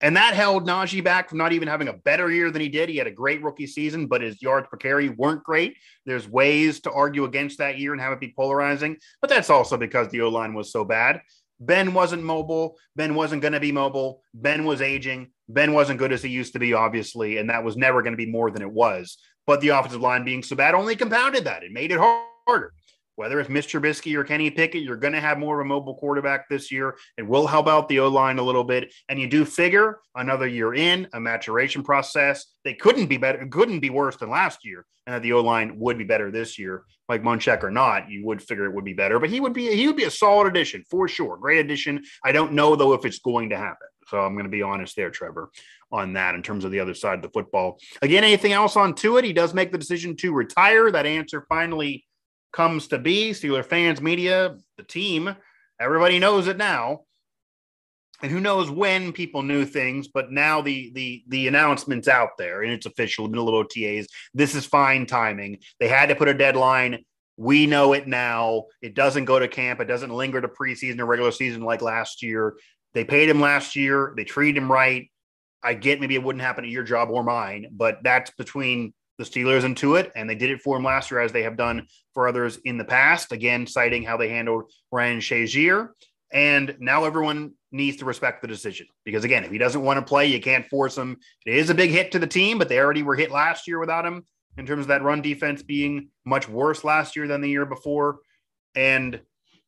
[0.00, 2.88] And that held Najee back from not even having a better year than he did.
[2.88, 5.76] He had a great rookie season, but his yards per carry weren't great.
[6.06, 9.76] There's ways to argue against that year and have it be polarizing, but that's also
[9.76, 11.20] because the O line was so bad.
[11.60, 12.78] Ben wasn't mobile.
[12.94, 14.22] Ben wasn't going to be mobile.
[14.32, 15.32] Ben was aging.
[15.48, 18.18] Ben wasn't good as he used to be, obviously, and that was never going to
[18.18, 19.18] be more than it was.
[19.46, 21.62] But the offensive line being so bad only compounded that.
[21.62, 22.74] It made it harder.
[23.18, 25.96] Whether it's Mitch Trubisky or Kenny Pickett, you're going to have more of a mobile
[25.96, 26.96] quarterback this year.
[27.16, 28.94] It will help out the O line a little bit.
[29.08, 32.46] And you do figure another year in a maturation process.
[32.62, 35.80] They couldn't be better, couldn't be worse than last year, and that the O line
[35.80, 36.84] would be better this year.
[37.08, 39.18] Like Munchak or not, you would figure it would be better.
[39.18, 41.38] But he would be he would be a solid addition for sure.
[41.38, 42.04] Great addition.
[42.22, 43.88] I don't know though if it's going to happen.
[44.08, 45.50] So I'm going to be honest there, Trevor,
[45.92, 47.78] on that in terms of the other side of the football.
[48.02, 49.24] Again, anything else on Tuitt?
[49.24, 50.90] He does make the decision to retire.
[50.90, 52.04] That answer finally
[52.52, 53.30] comes to be.
[53.32, 55.34] Steeler fans, media, the team,
[55.80, 57.02] everybody knows it now.
[58.22, 62.62] and who knows when people knew things, but now the the the announcement's out there
[62.62, 63.26] and it's official.
[63.26, 64.06] A little OTAs.
[64.34, 65.58] This is fine timing.
[65.78, 67.04] They had to put a deadline.
[67.36, 68.64] We know it now.
[68.82, 69.80] It doesn't go to camp.
[69.80, 72.56] It doesn't linger to preseason or regular season like last year.
[72.94, 74.12] They paid him last year.
[74.16, 75.10] They treated him right.
[75.62, 79.24] I get maybe it wouldn't happen at your job or mine, but that's between the
[79.24, 81.88] Steelers and Tuitt, and they did it for him last year as they have done
[82.14, 83.32] for others in the past.
[83.32, 85.88] Again, citing how they handled Ryan Shazier.
[86.32, 90.04] And now everyone needs to respect the decision because, again, if he doesn't want to
[90.04, 91.16] play, you can't force him.
[91.46, 93.80] It is a big hit to the team, but they already were hit last year
[93.80, 94.24] without him
[94.56, 98.18] in terms of that run defense being much worse last year than the year before.
[98.74, 99.20] And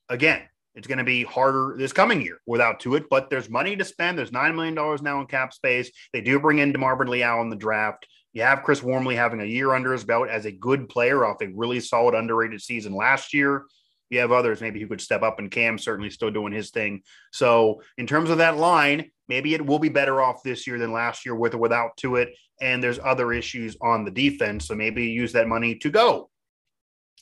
[0.09, 0.43] again,
[0.81, 4.17] it's going to be harder this coming year without Tuitt, but there's money to spend.
[4.17, 5.91] There's $9 million now in cap space.
[6.15, 8.07] They do bring in DeMarvin Leal in the draft.
[8.33, 11.43] You have Chris Wormley having a year under his belt as a good player off
[11.43, 13.67] a really solid, underrated season last year.
[14.09, 17.03] You have others maybe who could step up, and Cam certainly still doing his thing.
[17.31, 20.93] So, in terms of that line, maybe it will be better off this year than
[20.93, 22.31] last year with or without Tuitt.
[22.63, 24.67] And there's other issues on the defense.
[24.67, 26.31] So, maybe use that money to go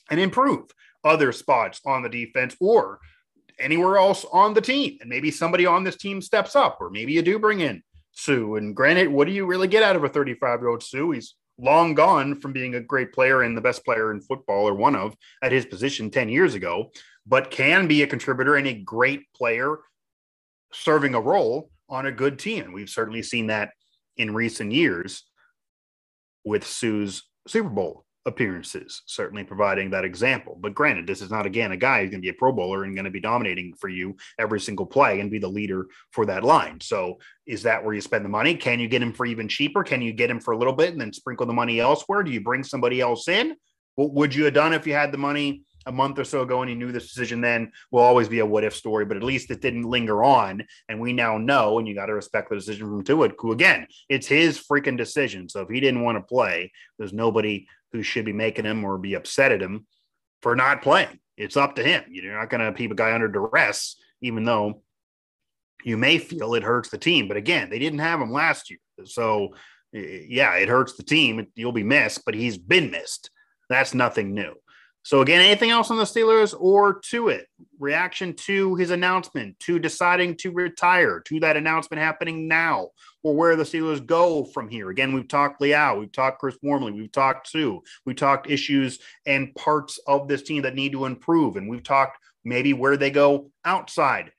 [0.09, 0.71] and improve
[1.03, 2.99] other spots on the defense or
[3.59, 4.97] anywhere else on the team.
[5.01, 8.55] And maybe somebody on this team steps up, or maybe you do bring in Suh.
[8.55, 11.11] And granted, what do you really get out of a 35 year old Suh?
[11.11, 14.73] He's long gone from being a great player and the best player in football or
[14.73, 16.91] one of at his position 10 years ago,
[17.25, 19.77] but can be a contributor and a great player
[20.71, 22.65] serving a role on a good team.
[22.65, 23.71] And we've certainly seen that
[24.17, 25.23] in recent years
[26.43, 30.57] with Suh's Super Bowl appearances, certainly providing that example.
[30.59, 32.83] But granted, this is not again a guy who's going to be a Pro Bowler
[32.83, 36.25] and going to be dominating for you every single play and be the leader for
[36.25, 36.79] that line.
[36.81, 38.55] So, is that where you spend the money?
[38.55, 39.83] Can you get him for even cheaper?
[39.83, 42.23] Can you get him for a little bit and then sprinkle the money elsewhere?
[42.23, 43.55] Do you bring somebody else in?
[43.95, 46.61] What would you have done if you had the money a month or so ago
[46.61, 49.23] and he knew this decision then will always be a what if story, but at
[49.23, 50.63] least it didn't linger on.
[50.87, 53.87] And we now know, and you got to respect the decision from Tuitt, who again,
[54.09, 55.49] it's his freaking decision.
[55.49, 58.97] So if he didn't want to play, there's nobody who should be making him or
[58.97, 59.87] be upset at him
[60.41, 61.19] for not playing.
[61.37, 62.03] It's up to him.
[62.09, 64.83] You're not going to keep a guy under duress, even though
[65.83, 67.27] you may feel it hurts the team.
[67.27, 68.79] But again, they didn't have him last year.
[69.05, 69.55] So,
[69.93, 71.47] yeah, it hurts the team.
[71.55, 73.31] You'll be missed, but he's been missed.
[73.69, 74.53] That's nothing new.
[75.09, 77.45] So again, anything else on the Steelers or Tuitt?
[77.79, 82.89] Reaction to his announcement, to deciding to retire, to that announcement happening now,
[83.23, 84.91] or where the Steelers go from here.
[84.91, 89.55] Again, we've talked Leal, we've talked Chris Wormley, we've talked Suh, we talked issues and
[89.55, 93.49] parts of this team that need to improve, and we've talked maybe where they go
[93.65, 94.31] outside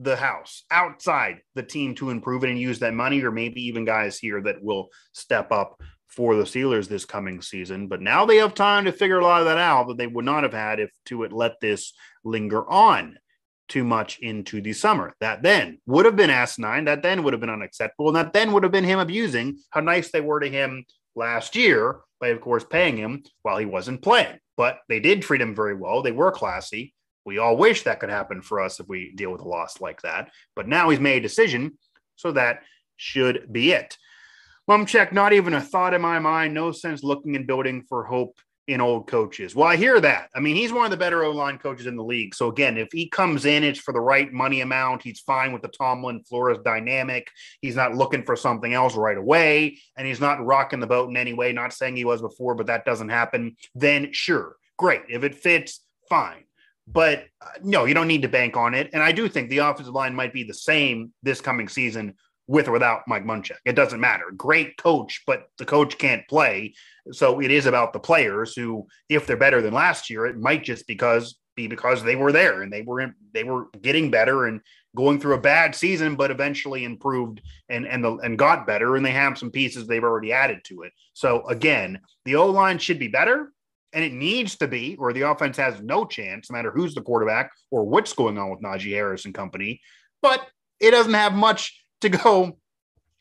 [0.00, 3.84] the house, outside the team to improve it and use that money, or maybe even
[3.84, 7.86] guys here that will step up for the Steelers this coming season.
[7.86, 10.24] But now they have time to figure a lot of that out that they would
[10.24, 11.92] not have had if Tuitt let this
[12.24, 13.18] linger on
[13.68, 15.14] too much into the summer.
[15.20, 16.86] That then would have been asinine.
[16.86, 18.08] That then would have been unacceptable.
[18.08, 21.54] And that then would have been him abusing how nice they were to him last
[21.54, 24.38] year by, of course, paying him while he wasn't playing.
[24.56, 26.02] But they did treat him very well.
[26.02, 26.94] They were classy.
[27.24, 30.02] We all wish that could happen for us if we deal with a loss like
[30.02, 30.30] that.
[30.56, 31.78] But now he's made a decision.
[32.16, 32.62] So that
[32.96, 33.96] should be it.
[34.68, 36.54] Munchak, not even a thought in my mind.
[36.54, 39.56] No sense looking and building for hope in old coaches.
[39.56, 40.28] Well, I hear that.
[40.34, 42.36] I mean, he's one of the better O line coaches in the league.
[42.36, 45.02] So again, if he comes in, it's for the right money amount.
[45.02, 47.28] He's fine with the Tomlin Flores dynamic.
[47.60, 51.16] He's not looking for something else right away, and he's not rocking the boat in
[51.16, 51.52] any way.
[51.52, 53.56] Not saying he was before, but that doesn't happen.
[53.74, 55.02] Then sure, great.
[55.08, 56.44] If it fits, fine.
[56.86, 58.90] But uh, no, you don't need to bank on it.
[58.92, 62.14] And I do think the offensive line might be the same this coming season
[62.50, 63.58] with or without Mike Munchak.
[63.64, 64.24] It doesn't matter.
[64.36, 66.74] Great coach, but the coach can't play.
[67.12, 70.64] So it is about the players who, if they're better than last year, it might
[70.64, 74.46] just because be because they were there and they were in, they were getting better
[74.46, 74.60] and
[74.96, 78.96] going through a bad season, but eventually improved and and the and got better.
[78.96, 80.92] And they have some pieces they've already added to it.
[81.12, 83.52] So again, the O line should be better.
[83.92, 87.02] And it needs to be, or the offense has no chance, no matter who's the
[87.02, 89.80] quarterback or what's going on with Najee Harris and company.
[90.22, 90.46] But
[90.80, 92.58] it doesn't have much to go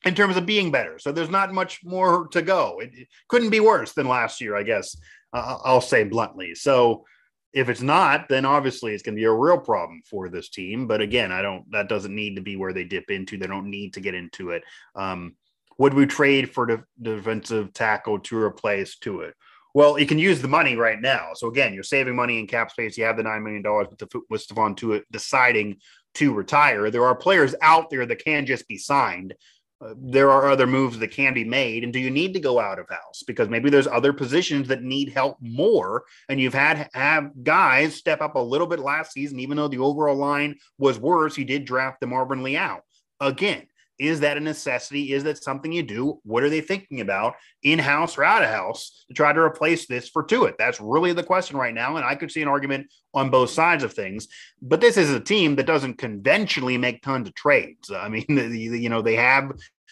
[0.06, 0.98] in terms of being better.
[1.00, 2.80] So there's not much more to go.
[2.80, 4.96] It, it couldn't be worse than last year, I guess.
[5.34, 6.56] Uh, I'll say bluntly.
[6.56, 7.06] So
[7.54, 10.88] if it's not, then obviously it's going to be a real problem for this team.
[10.88, 11.70] But again, I don't.
[11.72, 13.38] That doesn't need to be where they dip into.
[13.38, 14.64] They don't need to get into it.
[14.96, 15.36] Um,
[15.78, 19.34] would we trade for the defensive tackle to replace Tuitt?
[19.74, 21.30] Well, you can use the money right now.
[21.36, 22.98] So again, you're saving money in cap space.
[22.98, 25.78] You have the nine million dollars with, the, with Stephon Tuitt deciding
[26.20, 26.92] to retire.
[26.92, 29.34] There are players out there that can just be signed.
[29.82, 31.86] Uh, there are other moves that can be made.
[31.86, 33.24] And do you need to go out of house?
[33.26, 36.04] Because maybe there's other positions that need help more.
[36.28, 39.78] And you've had have guys step up a little bit last season, even though the
[39.78, 41.38] overall line was worse.
[41.38, 42.82] You did draft DeMarvin Leal.
[43.22, 43.68] again,
[44.00, 45.14] is that a necessity?
[45.14, 46.20] Is that something you do?
[46.24, 49.86] What are they thinking about in house or out of house to try to replace
[49.88, 50.58] this for Tuitt?
[50.58, 51.98] That's really the question right now.
[51.98, 54.30] And I could see an argument on both sides of things.
[54.62, 57.92] But this is a team that doesn't conventionally make tons of trades.
[57.92, 59.52] I mean, you know, they have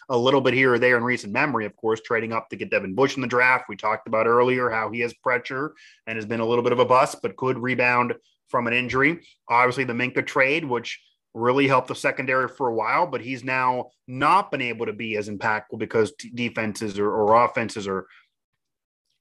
[0.10, 2.72] a little bit here or there in recent memory, of course, trading up to get
[2.72, 3.66] Devin Bush in the draft.
[3.68, 5.74] We talked about earlier how he has pressure
[6.06, 8.14] and has been a little bit of a bust, but could rebound
[8.48, 9.28] from an injury.
[9.50, 11.02] Obviously, the Minkah trade, which
[11.38, 15.16] really helped the secondary for a while, but he's now not been able to be
[15.18, 18.08] as impactful because t- defenses or, or offenses are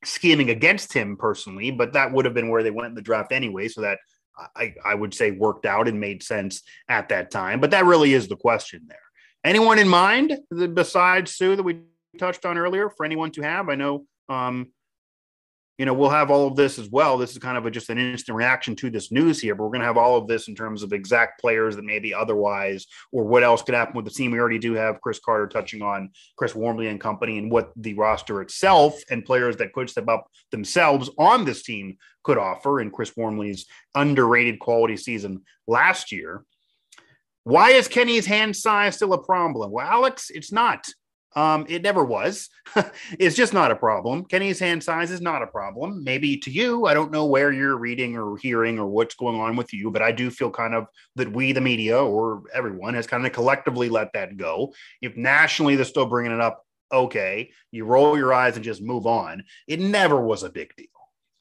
[0.04, 1.70] scheming against him personally.
[1.70, 3.68] But that would have been where they went in the draft anyway.
[3.68, 3.98] So that
[4.56, 7.60] I, I would say worked out and made sense at that time.
[7.60, 8.98] But that really is the question there.
[9.44, 10.38] Anyone in mind
[10.74, 11.82] besides Suh that we
[12.18, 13.68] touched on earlier for anyone to have?
[13.68, 14.72] I know, um,
[15.78, 17.18] you know, we'll have all of this as well.
[17.18, 19.70] This is kind of a, just an instant reaction to this news here, but we're
[19.70, 23.24] going to have all of this in terms of exact players that maybe otherwise, or
[23.24, 24.30] what else could happen with the team.
[24.30, 27.94] We already do have Chris Carter touching on Chris Wormley and company and what the
[27.94, 32.90] roster itself and players that could step up themselves on this team could offer in
[32.90, 36.42] Chris Wormley's underrated quality season last year.
[37.44, 39.70] Why is Kenny's hand size still a problem?
[39.70, 40.88] Well, Alex, it's not.
[41.36, 42.48] Um, it never was.
[43.18, 44.24] it's just not a problem.
[44.24, 46.02] Kenny's hand size is not a problem.
[46.02, 49.54] Maybe to you, I don't know where you're reading or hearing or what's going on
[49.54, 53.06] with you, but I do feel kind of that we, the media, or everyone, has
[53.06, 54.72] kind of collectively let that go.
[55.02, 59.06] If nationally they're still bringing it up, okay, you roll your eyes and just move
[59.06, 59.44] on.
[59.68, 60.86] It never was a big deal.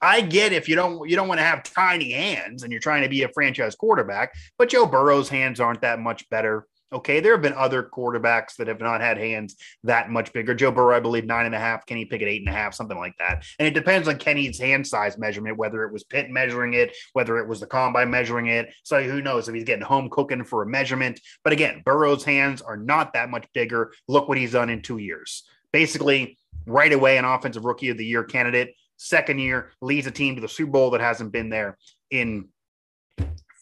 [0.02, 3.02] I get if you don't you don't want to have tiny hands and you're trying
[3.02, 6.66] to be a franchise quarterback, but Joe Burrow's hands aren't that much better.
[6.92, 10.54] Okay, there have been other quarterbacks that have not had hands that much bigger.
[10.54, 11.84] Joe Burrow, I believe, nine and a half.
[11.86, 13.44] Kenny Pickett, eight and a half, something like that.
[13.58, 17.38] And it depends on Kenny's hand size measurement, whether it was Pitt measuring it, whether
[17.38, 18.72] it was the combine measuring it.
[18.84, 21.20] So who knows if he's getting home cooking for a measurement.
[21.42, 23.92] But again, Burrow's hands are not that much bigger.
[24.06, 25.42] Look what he's done in two years.
[25.72, 30.34] Basically, right away, an offensive rookie of the year candidate second year, leads a team
[30.34, 31.78] to the Super Bowl that hasn't been there
[32.10, 32.48] in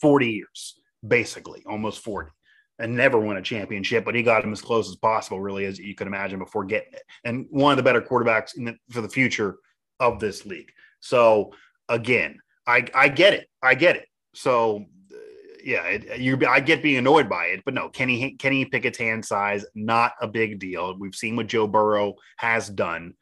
[0.01, 2.31] 40 years, basically, almost 40,
[2.79, 4.05] and never won a championship.
[4.05, 6.95] But he got him as close as possible, really, as you could imagine before getting
[6.95, 7.03] it.
[7.25, 9.57] And one of the better quarterbacks the, for the future
[10.01, 10.71] of this league.
[11.01, 11.53] So
[11.89, 13.49] again, I, I get it.
[13.63, 14.07] I get it.
[14.35, 15.17] So uh,
[15.63, 19.25] yeah, it, you I get being annoyed by it, but no, Kenny Kenny Pickett's hand
[19.25, 20.97] size not a big deal.
[20.99, 23.15] We've seen what Joe Burrow has done.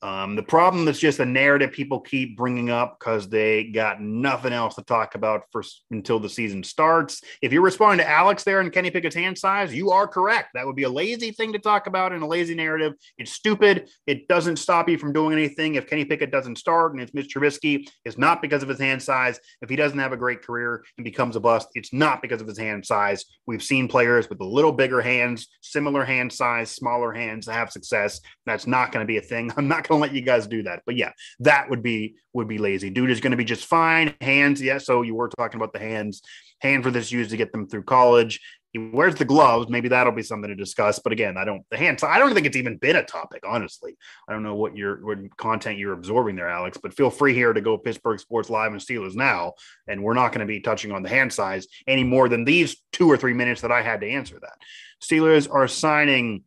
[0.00, 4.52] Um, the problem is just a narrative people keep bringing up because they got nothing
[4.52, 7.20] else to talk about for until the season starts.
[7.42, 10.50] If you're responding to Alex there and Kenny Pickett's hand size, you are correct.
[10.54, 12.92] That would be a lazy thing to talk about in a lazy narrative.
[13.18, 13.88] It's stupid.
[14.06, 15.74] It doesn't stop you from doing anything.
[15.74, 19.02] If Kenny Pickett doesn't start and it's Mitch Trubisky, it's not because of his hand
[19.02, 19.40] size.
[19.62, 22.46] If he doesn't have a great career and becomes a bust, it's not because of
[22.46, 23.24] his hand size.
[23.46, 28.20] We've seen players with a little bigger hands, similar hand size, smaller hands have success.
[28.46, 29.52] That's not going to be a thing.
[29.56, 30.82] I'm not going to let you guys do that.
[30.86, 32.90] But yeah, that would be would be lazy.
[32.90, 34.14] Dude is going to be just fine.
[34.20, 34.78] Hands, yeah.
[34.78, 36.22] So you were talking about the hands.
[36.60, 38.40] Hand for this used to get them through college.
[38.72, 39.70] He wears the gloves.
[39.70, 40.98] Maybe that'll be something to discuss.
[40.98, 42.02] But again, I don't the hands.
[42.02, 43.42] I don't think it's even been a topic.
[43.46, 43.96] Honestly,
[44.28, 46.76] I don't know what your what content you're absorbing there, Alex.
[46.80, 49.54] But feel free here to go Pittsburgh Sports Live and Steelers now,
[49.86, 52.76] and we're not going to be touching on the hand size any more than these
[52.92, 54.58] two or three minutes that I had to answer that.
[55.02, 56.44] Steelers are signing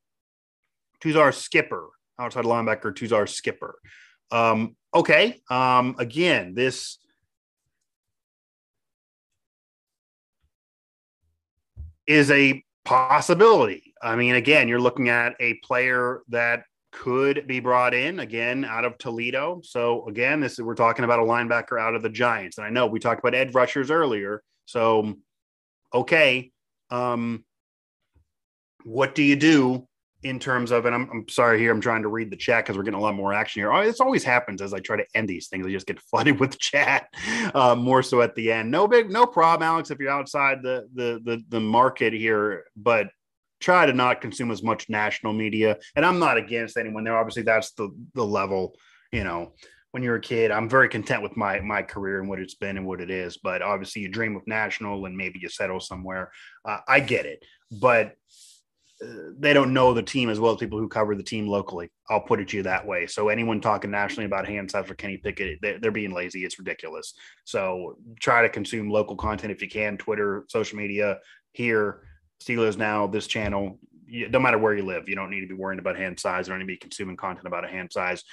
[1.04, 1.88] Tuzar Skipper
[2.22, 3.76] outside linebacker, Tuzar Skipper.
[4.32, 5.40] Um, okay.
[5.50, 6.98] Um, again, this
[12.08, 13.94] is a possibility.
[14.02, 18.84] I mean, again, you're looking at a player that could be brought in again out
[18.84, 19.62] of Toledo.
[19.64, 22.58] So again, this is we're talking about a linebacker out of the Giants.
[22.58, 24.44] And I know we talked about edge rushers earlier.
[24.66, 25.16] So
[25.94, 26.52] okay.
[26.90, 27.46] Um,
[28.84, 29.88] what do you do
[30.24, 32.78] in terms of, and I'm, I'm sorry here, I'm trying to read the chat because
[32.78, 33.74] we're getting a lot more action here.
[33.74, 35.66] Oh, this always happens as I try to end these things.
[35.66, 37.08] I just get flooded with chat,
[37.56, 38.70] uh, more so at the end.
[38.70, 43.08] No big, no problem, Alex, if you're outside the the the, the market here, but
[43.60, 45.78] try to not consume as much national media.
[45.96, 47.18] And I'm not against anyone there.
[47.18, 48.76] Obviously, that's the the level,
[49.12, 49.54] you know.
[49.92, 52.78] When you're a kid, I'm very content with my my career and what it's been
[52.78, 53.38] and what it is.
[53.38, 56.32] But obviously, you dream of national and maybe you settle somewhere.
[56.64, 58.14] Uh, I get it, but
[59.40, 61.90] they don't know the team as well as people who cover the team locally.
[62.10, 63.08] I'll put it to you that way.
[63.08, 66.46] So anyone talking nationally about hand size for Kenny Pickett, they're, being lazy.
[66.46, 67.16] It's ridiculous.
[67.44, 69.98] So try to consume local content if you can.
[69.98, 71.20] Twitter, social media,
[71.54, 72.04] here,
[72.44, 73.80] Steelers now, this channel.
[74.08, 76.58] no matter where you live, you don't need to be worrying about hand size or
[76.58, 78.24] need to be consuming content about a hand size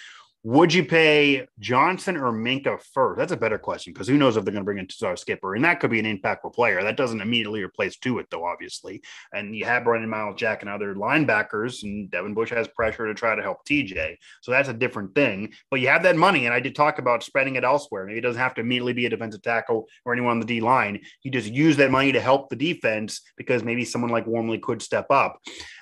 [0.44, 3.18] Would you pay Johnson or Minkah first?
[3.18, 5.56] That's a better question because who knows if they're going to bring in our skipper,
[5.56, 6.80] and that could be an impactful player.
[6.80, 9.02] That doesn't immediately replace Tuitt, though, obviously.
[9.32, 13.14] And you have Brandon Myles Jack and other linebackers, and Devin Bush has pressure to
[13.14, 14.16] try to help TJ.
[14.42, 15.52] So that's a different thing.
[15.72, 18.06] But you have that money, and I did talk about spreading it elsewhere.
[18.06, 20.60] Maybe it doesn't have to immediately be a defensive tackle or anyone on the D
[20.60, 21.00] line.
[21.24, 24.82] You just use that money to help the defense because maybe someone like Wormley could
[24.82, 25.40] step up.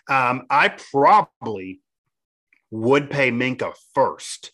[0.08, 1.80] Um, I probably
[2.70, 4.52] would pay Minkah first.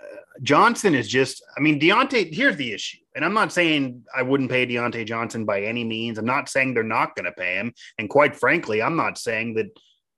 [0.00, 2.98] Uh, Johnson is just, I mean, Diontae, here's the issue.
[3.14, 6.18] And I'm not saying I wouldn't pay Diontae Johnson by any means.
[6.18, 7.72] I'm not saying they're not going to pay him.
[7.98, 9.68] And quite frankly, I'm not saying that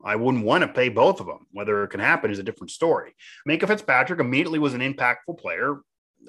[0.04, 1.46] I wouldn't want to pay both of them.
[1.52, 3.14] Whether it can happen is a different story.
[3.48, 5.80] Minkah Fitzpatrick immediately was an impactful player,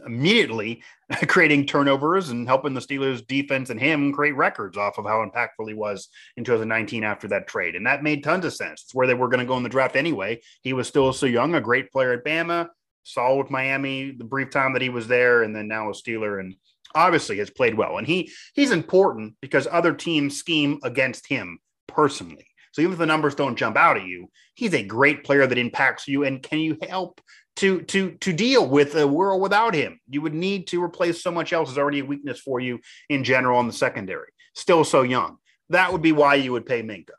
[0.05, 0.83] immediately
[1.27, 5.67] creating turnovers and helping the Steelers defense and him create records off of how impactful
[5.67, 7.75] he was in 2019 after that trade.
[7.75, 8.83] And that made tons of sense.
[8.83, 10.41] It's where they were going to go in the draft anyway.
[10.61, 12.69] He was still so young, a great player at Bama,
[13.03, 16.39] saw with Miami the brief time that he was there, and then now a Steeler
[16.39, 16.55] and
[16.95, 17.97] obviously has played well.
[17.97, 22.47] And he he's important because other teams scheme against him personally.
[22.71, 25.57] So even if the numbers don't jump out at you, he's a great player that
[25.57, 26.23] impacts you.
[26.23, 27.19] And can you help
[27.59, 29.99] to to to deal with a world without him.
[30.09, 32.79] You would need to replace so much else is already a weakness for you
[33.09, 34.29] in general in the secondary.
[34.55, 35.37] Still so young.
[35.69, 37.11] That would be why you would pay Minkah.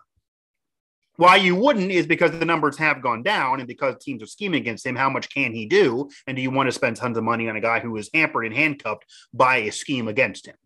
[1.17, 4.63] Why you wouldn't is because the numbers have gone down and because teams are scheming
[4.63, 4.97] against him.
[4.97, 6.09] How much can he do?
[6.27, 8.47] And do you want to spend tons of money on a guy who is hampered
[8.47, 10.57] and handcuffed by a scheme against him?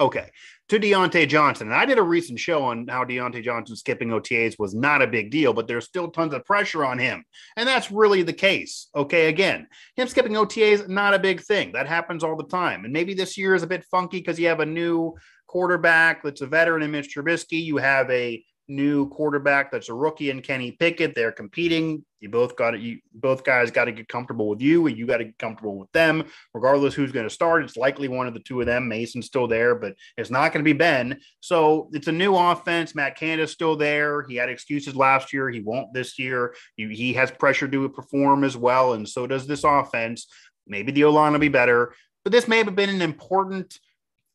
[0.00, 0.30] Okay,
[0.68, 1.68] to Diontae Johnson.
[1.68, 5.06] And I did a recent show on how Diontae Johnson skipping OTAs was not a
[5.06, 7.24] big deal, but there's still tons of pressure on him.
[7.56, 8.88] And that's really the case.
[8.94, 11.72] Okay, again, him skipping OTAs, not a big thing.
[11.72, 12.84] That happens all the time.
[12.84, 15.14] And maybe this year is a bit funky because you have a new
[15.46, 17.62] quarterback that's a veteran in Mitch Trubisky.
[17.62, 21.14] You have a new quarterback that's a rookie and Kenny Pickett.
[21.14, 22.04] They're competing.
[22.20, 25.06] You both got to, you both guys got to get comfortable with you, and you
[25.06, 26.24] got to get comfortable with them.
[26.54, 28.88] Regardless who's going to start, it's likely one of the two of them.
[28.88, 31.20] Mason's still there, but it's not going to be Ben.
[31.40, 32.94] So it's a new offense.
[32.94, 34.22] Matt Canada's still there.
[34.22, 35.50] He had excuses last year.
[35.50, 36.54] He won't this year.
[36.76, 40.26] He, he has pressure to perform as well, and so does this offense.
[40.66, 43.78] Maybe the O line will be better, but this may have been an important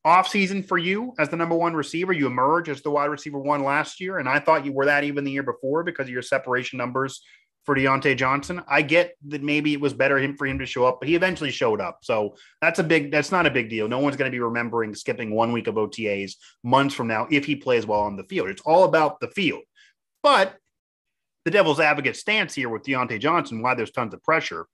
[0.06, 2.14] offseason for you as the number one receiver.
[2.14, 5.04] You emerge as the wide receiver one last year, and I thought you were that
[5.04, 7.22] even the year before because of your separation numbers
[7.66, 8.64] for Diontae Johnson.
[8.68, 11.52] I get that maybe it was better for him to show up, but he eventually
[11.52, 12.00] showed up.
[12.02, 13.88] So that's a big that's not a big deal.
[13.88, 16.34] No one's going to be remembering skipping one week of OTAs
[16.64, 18.50] months from now if he plays well on the field.
[18.50, 19.62] It's all about the field.
[20.24, 20.56] But
[21.46, 24.66] the devil's advocate stance here with Diontae Johnson, why there's tons of pressure.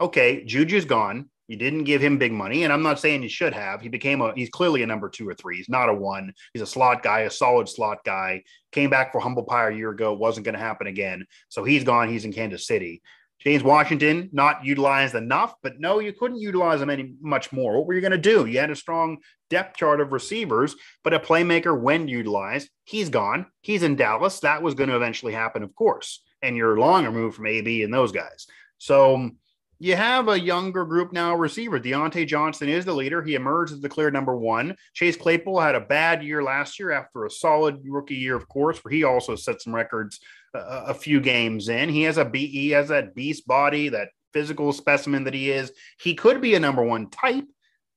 [0.00, 1.30] Okay, Juju's gone.
[1.48, 3.80] You didn't give him big money, and I'm not saying you should have.
[3.80, 5.56] He became a he's clearly a number two or three.
[5.56, 6.32] He's not a one.
[6.52, 8.42] He's a slot guy, a solid slot guy.
[8.72, 10.12] Came back for humble pie a year ago.
[10.12, 11.24] Wasn't going to happen again.
[11.48, 12.08] So he's gone.
[12.08, 13.00] He's in Kansas City.
[13.38, 17.76] James Washington not utilized enough, but no, you couldn't utilize him any much more.
[17.76, 18.46] What were you going to do?
[18.46, 19.18] You had a strong
[19.50, 20.74] depth chart of receivers,
[21.04, 23.46] but a playmaker when utilized, he's gone.
[23.60, 24.40] He's in Dallas.
[24.40, 26.22] That was going to eventually happen, of course.
[26.42, 28.46] And you're long removed from AB and those guys.
[28.78, 29.30] So
[29.78, 31.78] you have a younger group now receiver.
[31.78, 33.22] Diontae Johnson is the leader.
[33.22, 34.76] He emerged as the clear number one.
[34.94, 38.84] Chase Claypool had a bad year last year after a solid rookie year, of course,
[38.84, 40.20] where he also set some records
[40.54, 41.88] uh, a few games in.
[41.88, 45.50] He has a a B, he has that beast body, that physical specimen that he
[45.50, 45.72] is.
[45.98, 47.46] He could be a number one type.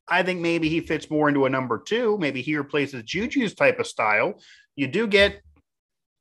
[0.07, 2.17] I think maybe he fits more into a number two.
[2.17, 4.39] Maybe he replaces Juju's type of style.
[4.75, 5.41] You do get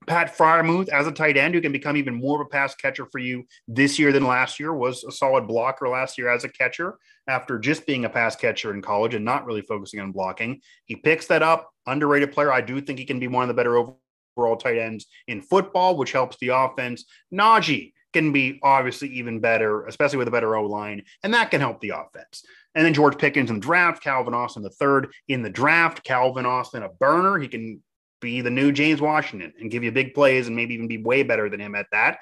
[0.09, 3.07] Pat Freiermuth as a tight end who can become even more of a pass catcher
[3.07, 6.49] for you this year than last year was a solid blocker last year as a
[6.49, 6.99] catcher
[7.29, 10.61] after just being a pass catcher in college and not really focusing on blocking.
[10.87, 11.71] He picks that up.
[11.87, 12.53] Underrated player.
[12.53, 15.97] I do think he can be one of the better overall tight ends in football,
[15.97, 17.05] which helps the offense.
[17.33, 21.61] Najee can be obviously even better, especially with a better O line, and that can
[21.61, 22.43] help the offense.
[22.75, 26.47] And then George Pickens in the draft, Calvin Austin the third in the draft, Calvin
[26.47, 27.39] Austin a burner.
[27.39, 27.83] He can
[28.21, 31.23] be the new James Washington and give you big plays and maybe even be way
[31.23, 32.19] better than him at that.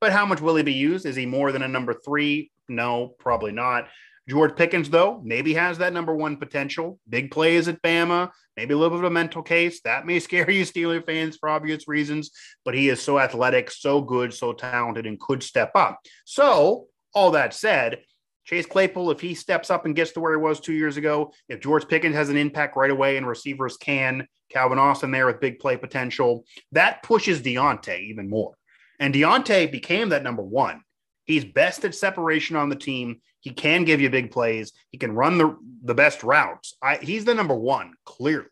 [0.00, 1.06] But how much will he be used?
[1.06, 2.50] Is he more than a number three?
[2.68, 3.88] No, probably not.
[4.28, 7.00] George Pickens, though, maybe has that number one potential.
[7.08, 9.80] Big plays at Bama, maybe a little bit of a mental case.
[9.80, 12.30] That may scare you, Steeler fans, for obvious reasons,
[12.64, 15.98] but he is so athletic, so good, so talented, and could step up.
[16.26, 18.00] So, all that said,
[18.48, 21.34] Chase Claypool, if he steps up and gets to where he was two years ago,
[21.50, 25.38] if George Pickens has an impact right away and receivers can, Calvin Austin there with
[25.38, 28.54] big play potential, that pushes Diontae even more.
[28.98, 30.80] And Diontae became that number one.
[31.26, 33.20] He's best at separation on the team.
[33.40, 34.72] He can give you big plays.
[34.88, 36.74] He can run the, the best routes.
[36.82, 38.48] I, he's the number one, clearly,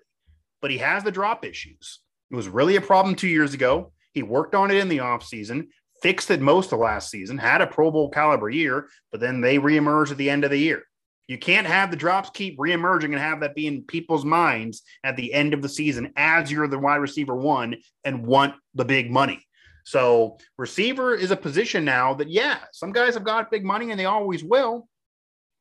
[0.60, 2.00] but he has the drop issues.
[2.30, 3.92] It was really a problem two years ago.
[4.12, 5.68] He worked on it in the offseason
[6.06, 9.58] fixed it most of last season, had a Pro Bowl caliber year, but then they
[9.58, 10.84] reemerged at the end of the year.
[11.26, 15.16] You can't have the drops keep reemerging and have that be in people's minds at
[15.16, 19.10] the end of the season as you're the wide receiver one and want the big
[19.10, 19.44] money.
[19.84, 23.98] So, receiver is a position now that, yeah, some guys have got big money and
[23.98, 24.86] they always will.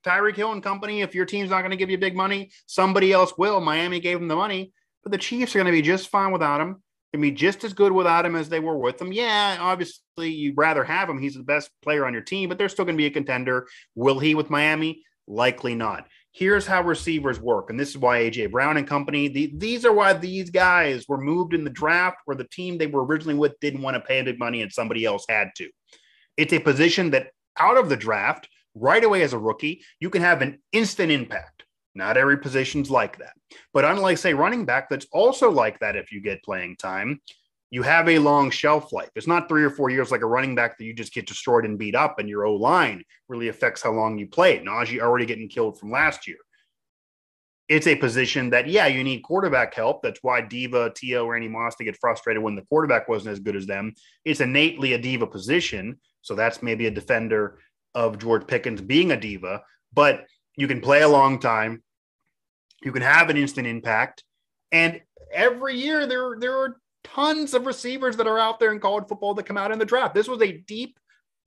[0.06, 3.12] Tyreek Hill and company, if your team's not going to give you big money, somebody
[3.12, 3.60] else will.
[3.62, 6.62] Miami gave them the money, but the Chiefs are going to be just fine without
[6.62, 6.84] him.
[7.16, 9.14] To be just as good without him as they were with him.
[9.14, 11.18] Yeah, obviously you'd rather have him.
[11.18, 13.68] He's the best player on your team, but they're still going to be a contender.
[13.96, 15.02] Will he with Miami?
[15.26, 16.08] Likely not.
[16.34, 19.30] Here's how receivers work, and this is why AJ Brown and company.
[19.30, 22.88] The, these are why these guys were moved in the draft, where the team they
[22.88, 25.70] were originally with didn't want to pay big money, and somebody else had to.
[26.36, 30.22] It's a position that out of the draft right away as a rookie, you can
[30.22, 31.65] have an instant impact.
[31.96, 33.34] Not every position's like that.
[33.74, 37.22] But unlike, say, running back, that's also like that if you get playing time,
[37.72, 39.10] you have a long shelf life.
[39.16, 41.66] It's not three or four years like a running back that you just get destroyed
[41.66, 44.60] and beat up, and your O line really affects how long you play.
[44.60, 46.38] Najee already getting killed from last year.
[47.68, 50.04] It's a position that, yeah, you need quarterback help.
[50.04, 53.56] That's why Diva, T.O., Randy Moss to get frustrated when the quarterback wasn't as good
[53.56, 53.96] as them.
[54.24, 56.00] It's innately a Diva position.
[56.22, 57.60] So that's maybe a defender
[57.96, 60.26] of George Pickens being a diva, but
[60.58, 61.84] you can play a long time.
[62.84, 64.24] You can have an instant impact.
[64.72, 65.02] And
[65.34, 69.34] every year there, there are tons of receivers that are out there in college football
[69.36, 70.14] that come out in the draft.
[70.14, 70.98] This was a deep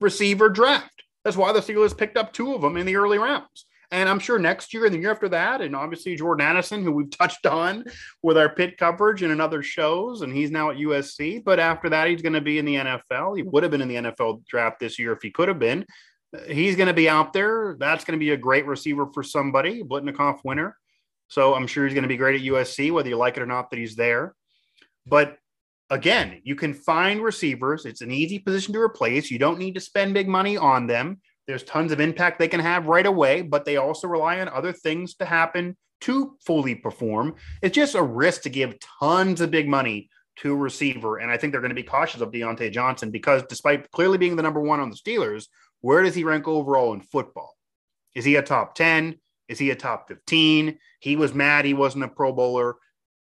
[0.00, 1.02] receiver draft.
[1.24, 3.66] That's why the Steelers picked up two of them in the early rounds.
[3.90, 6.92] And I'm sure next year and the year after that, and obviously Jordan Addison, who
[6.92, 7.84] we've touched on
[8.22, 11.42] with our pit coverage and in other shows, and he's now at USC.
[11.42, 13.36] But after that, he's going to be in the NFL.
[13.36, 15.86] He would have been in the NFL draft this year if he could have been
[16.48, 17.76] he's going to be out there.
[17.78, 20.76] That's going to be a great receiver for somebody, Biletnikoff winner.
[21.28, 23.46] So I'm sure he's going to be great at USC, whether you like it or
[23.46, 24.34] not that he's there.
[25.06, 25.38] But
[25.90, 27.84] again, you can find receivers.
[27.86, 29.30] It's an easy position to replace.
[29.30, 31.20] You don't need to spend big money on them.
[31.46, 34.72] There's tons of impact they can have right away, but they also rely on other
[34.72, 37.34] things to happen to fully perform.
[37.62, 41.18] It's just a risk to give tons of big money to a receiver.
[41.18, 44.36] And I think they're going to be cautious of Diontae Johnson because despite clearly being
[44.36, 45.46] the number one on the Steelers,
[45.80, 47.54] where does he rank overall in football?
[48.14, 49.16] Is he a top 10?
[49.48, 50.78] Is he a top 15?
[51.00, 52.76] He was mad he wasn't a Pro Bowler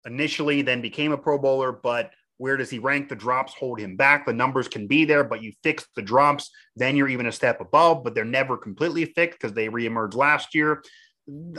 [0.06, 3.10] initially, then became a Pro Bowler, but where does he rank?
[3.10, 4.26] The drops hold him back.
[4.26, 7.62] The numbers can be there, but you fix the drops, then you're even a step
[7.62, 10.84] above, but they're never completely fixed because they reemerged last year.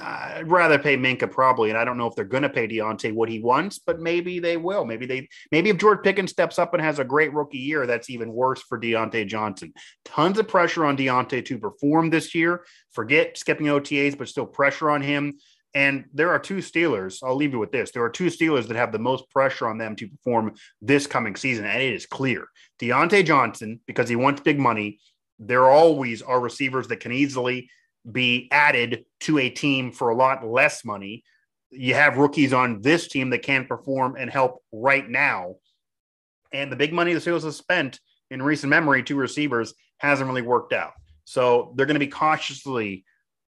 [0.03, 3.13] I'd rather pay Minkah probably, and I don't know if they're going to pay Diontae
[3.13, 4.87] what he wants, but maybe they will.
[4.87, 8.09] Maybe they, maybe if George Pickens steps up and has a great rookie year, that's
[8.09, 9.75] even worse for Diontae Johnson.
[10.07, 12.65] Tons of pressure on Diontae to perform this year.
[12.93, 15.39] Forget skipping OTAs, but still pressure on him.
[15.75, 17.19] And there are two Steelers.
[17.23, 17.91] I'll leave you with this.
[17.91, 21.37] There are two Steelers that have the most pressure on them to perform this coming
[21.37, 22.49] season, and it is clear.
[22.81, 24.99] Diontae Johnson, because he wants big money,
[25.39, 27.69] there always are receivers that can easily
[28.11, 31.25] be added to a team for a lot less money.
[31.71, 35.57] You have rookies on this team that can perform and help right now.
[36.53, 38.01] And the big money the Steelers have spent
[38.31, 40.93] in recent memory to receivers hasn't really worked out.
[41.25, 43.05] So they're going to be cautiously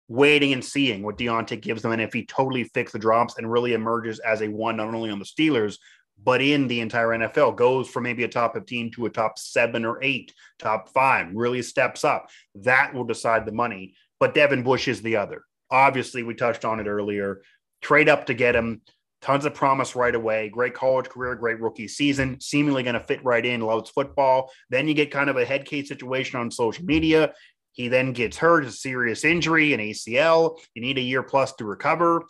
[0.08, 3.50] waiting and seeing what Diontae gives them and if he totally fixes the drops and
[3.50, 5.78] really emerges as a one, not only on the Steelers,
[6.22, 9.84] but in the entire NFL, goes from maybe a top 15 to a top seven
[9.84, 12.28] or eight, top five, really steps up.
[12.54, 13.94] That will decide the money
[14.24, 15.44] but Devin Bush is the other.
[15.70, 17.42] Obviously, we touched on it earlier.
[17.82, 18.80] Trade up to get him.
[19.20, 20.48] Tons of promise right away.
[20.48, 22.40] Great college career, great rookie season.
[22.40, 23.60] Seemingly going to fit right in.
[23.60, 24.50] Loves football.
[24.70, 27.34] Then you get kind of a head case situation on social media.
[27.72, 30.58] He then gets hurt, a serious injury, an ACL.
[30.72, 32.22] You need a year plus to recover.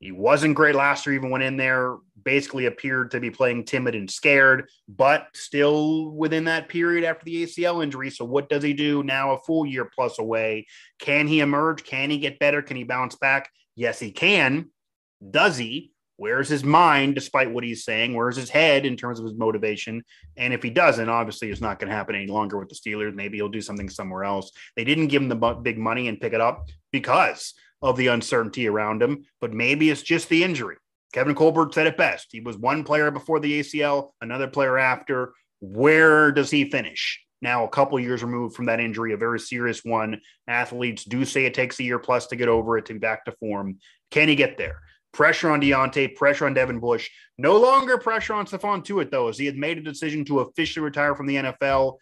[0.00, 3.94] He wasn't great last year, even went in there, basically appeared to be playing timid
[3.94, 8.10] and scared, but still within that period after the ACL injury.
[8.10, 10.66] So, what does he do now, a full year plus away?
[10.98, 11.84] Can he emerge?
[11.84, 12.60] Can he get better?
[12.60, 13.48] Can he bounce back?
[13.76, 14.70] Yes, he can.
[15.30, 15.92] Does he?
[16.16, 18.14] Where's his mind, despite what he's saying?
[18.14, 20.04] Where's his head in terms of his motivation?
[20.36, 23.14] And if he doesn't, obviously it's not going to happen any longer with the Steelers.
[23.14, 24.52] Maybe he'll do something somewhere else.
[24.76, 28.66] They didn't give him the big money and pick it up because of the uncertainty
[28.66, 30.76] around him, but maybe it's just the injury.
[31.12, 32.28] Kevin Colbert said it best.
[32.32, 35.34] He was one player before the ACL, another player after.
[35.60, 37.20] Where does he finish?
[37.42, 40.22] Now, a couple years removed from that injury, a very serious one.
[40.48, 43.26] Athletes do say it takes a year plus to get over it to be back
[43.26, 43.78] to form.
[44.10, 44.80] Can he get there?
[45.12, 47.10] Pressure on Diontae, pressure on Devin Bush.
[47.36, 50.84] No longer pressure on Stephon Tuitt, though, as he had made a decision to officially
[50.84, 51.98] retire from the NFL.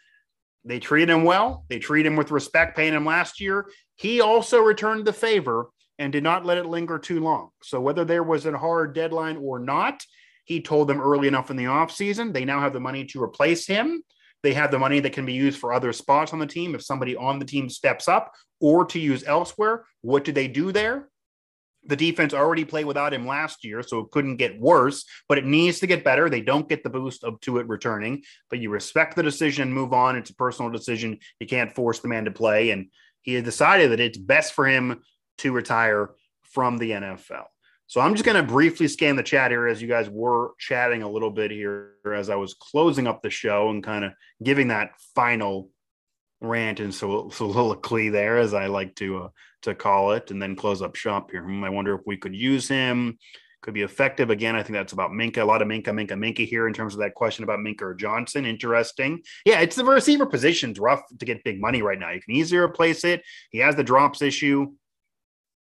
[0.65, 1.65] They treated him well.
[1.69, 3.67] They treated him with respect, paying him last year.
[3.97, 5.69] He also returned the favor
[5.99, 7.51] and did not let it linger too long.
[7.63, 10.03] So whether there was a hard deadline or not,
[10.45, 12.33] he told them early enough in the offseason.
[12.33, 14.03] They now have the money to replace him.
[14.43, 16.83] they have the money that can be used for other spots on the team if
[16.83, 19.85] somebody on the team steps up or to use elsewhere.
[20.01, 21.09] What do they do there?
[21.85, 25.45] The defense already played without him last year, so it couldn't get worse, but it
[25.45, 26.31] needs to get better.
[26.31, 29.93] They don't get the boost of Tuitt returning, but you respect the decision and move
[29.93, 30.17] on.
[30.17, 31.19] It's a personal decision.
[31.41, 32.71] You can't force the man to play.
[32.71, 32.89] And
[33.23, 35.03] he had decided that it's best for him
[35.39, 36.11] to retire
[36.43, 37.45] from the NFL.
[37.87, 41.03] So I'm just going to briefly scan the chat here as you guys were chatting
[41.03, 44.13] a little bit here as I was closing up the show and kind of
[44.43, 45.69] giving that final
[46.41, 49.29] rant and so soliloquy there, as I like to uh,
[49.63, 51.43] to call it, and then close up shop here.
[51.43, 53.19] Hmm, I wonder if we could use him.
[53.63, 54.57] Could be effective again.
[54.57, 55.39] I think that's about Minkah.
[55.39, 57.95] A lot of Minkah, Minkah, Minkah here in terms of that question about Minkah or
[57.95, 58.45] Johnson.
[58.45, 59.23] Interesting.
[59.47, 62.11] Yeah, it's the receiver position's rough to get big money right now.
[62.11, 63.23] You can easily replace it.
[63.51, 64.73] He has the drops issue.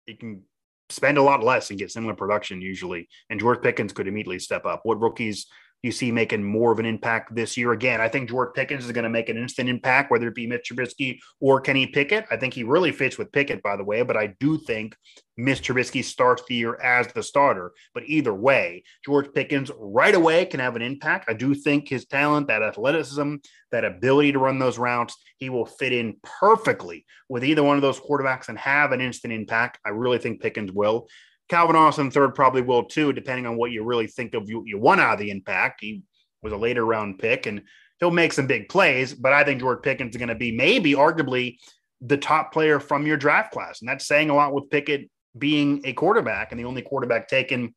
[0.07, 0.43] You can
[0.91, 3.09] spend a lot less and get similar production usually.
[3.31, 4.81] And George Pickens could immediately step up.
[4.83, 5.47] What rookies
[5.83, 7.73] you see making more of an impact this year.
[7.73, 10.47] Again, I think George Pickens is going to make an instant impact, whether it be
[10.47, 12.27] Mitch Trubisky or Kenny Pickett.
[12.31, 14.97] I think he really fits with Pickett, by the way, but I do think
[15.37, 17.73] Mitch Trubisky starts the year as the starter.
[17.95, 21.27] But either way, George Pickens right away can have an impact.
[21.29, 23.37] I do think his talent, that athleticism,
[23.71, 27.83] that ability to run those routes, he will fit in perfectly with either one of
[27.83, 29.79] those quarterbacks and have an instant impact.
[29.85, 31.09] I really think Pickens will.
[31.49, 34.79] Calvin Austin third probably will too, depending on what you really think of you, you
[34.79, 35.81] want out of the impact.
[35.81, 36.03] He
[36.43, 37.63] was a later round pick and
[38.01, 40.93] he'll make some big plays, but I think George Pickens is going to be maybe
[40.93, 41.59] arguably
[42.01, 43.81] the top player from your draft class.
[43.81, 47.75] And that's saying a lot with Pickett being a quarterback and the only quarterback taken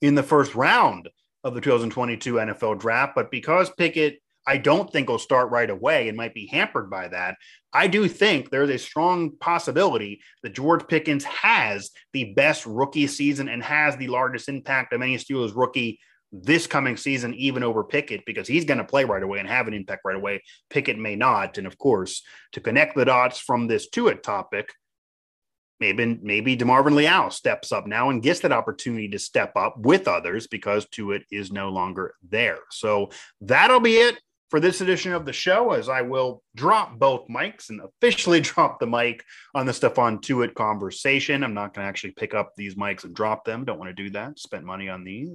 [0.00, 1.08] in the first round
[1.44, 3.14] of the 2022 NFL draft.
[3.14, 7.08] But because Pickett I don't think will start right away and might be hampered by
[7.08, 7.36] that.
[7.72, 13.48] I do think there's a strong possibility that George Pickens has the best rookie season
[13.48, 15.98] and has the largest impact of any Steelers rookie
[16.32, 19.68] this coming season, even over Pickett, because he's going to play right away and have
[19.68, 20.42] an impact right away.
[20.70, 21.58] Pickett may not.
[21.58, 22.22] And of course,
[22.52, 24.72] to connect the dots from this Tuitt topic,
[25.80, 30.08] maybe maybe DeMarvin Leal steps up now and gets that opportunity to step up with
[30.08, 32.58] others because Tuitt is no longer there.
[32.70, 34.18] So that'll be it
[34.48, 38.78] for this edition of the show, as I will drop both mics and officially drop
[38.78, 39.24] the mic
[39.54, 41.42] on the Stephon Tuitt conversation.
[41.42, 43.64] I'm not going to actually pick up these mics and drop them.
[43.64, 44.38] Don't want to do that.
[44.38, 45.30] Spent money on these.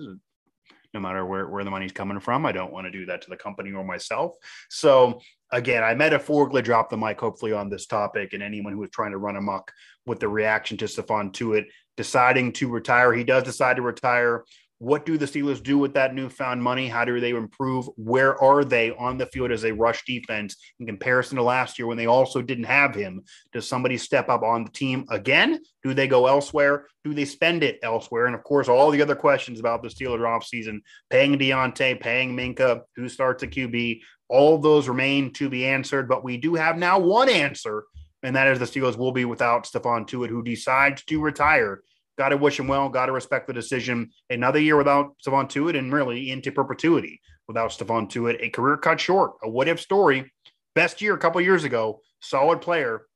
[0.94, 3.30] No matter where, where the money's coming from, I don't want to do that to
[3.30, 4.34] the company or myself.
[4.70, 8.34] So, again, I metaphorically drop the mic, hopefully, on this topic.
[8.34, 9.72] And anyone who is trying to run amok
[10.06, 14.44] with the reaction to Stephon Tuitt deciding to retire, he does decide to retire.
[14.82, 16.88] What do the Steelers do with that newfound money?
[16.88, 17.88] How do they improve?
[17.98, 21.86] Where are they on the field as a rush defense in comparison to last year
[21.86, 23.22] when they also didn't have him?
[23.54, 25.60] Does somebody step up on the team again?
[25.84, 26.88] Do they go elsewhere?
[27.04, 28.26] Do they spend it elsewhere?
[28.26, 30.80] And of course, all the other questions about the Steelers offseason,
[31.12, 36.10] paying Diontae, paying Minkah, who starts a QB, all those remain to be answered.
[36.10, 37.84] But we do have now one answer,
[38.24, 41.84] and that is the Steelers will be without Stephon Tuitt, who decides to retire
[42.22, 42.88] Got to wish him well.
[42.88, 44.12] Got to respect the decision.
[44.30, 48.38] Another year without Stephon Tuitt and really into perpetuity without Stephon Tuitt.
[48.42, 49.32] A career cut short.
[49.44, 50.32] A what if story.
[50.76, 52.00] Best year a couple years ago.
[52.20, 53.08] Solid player.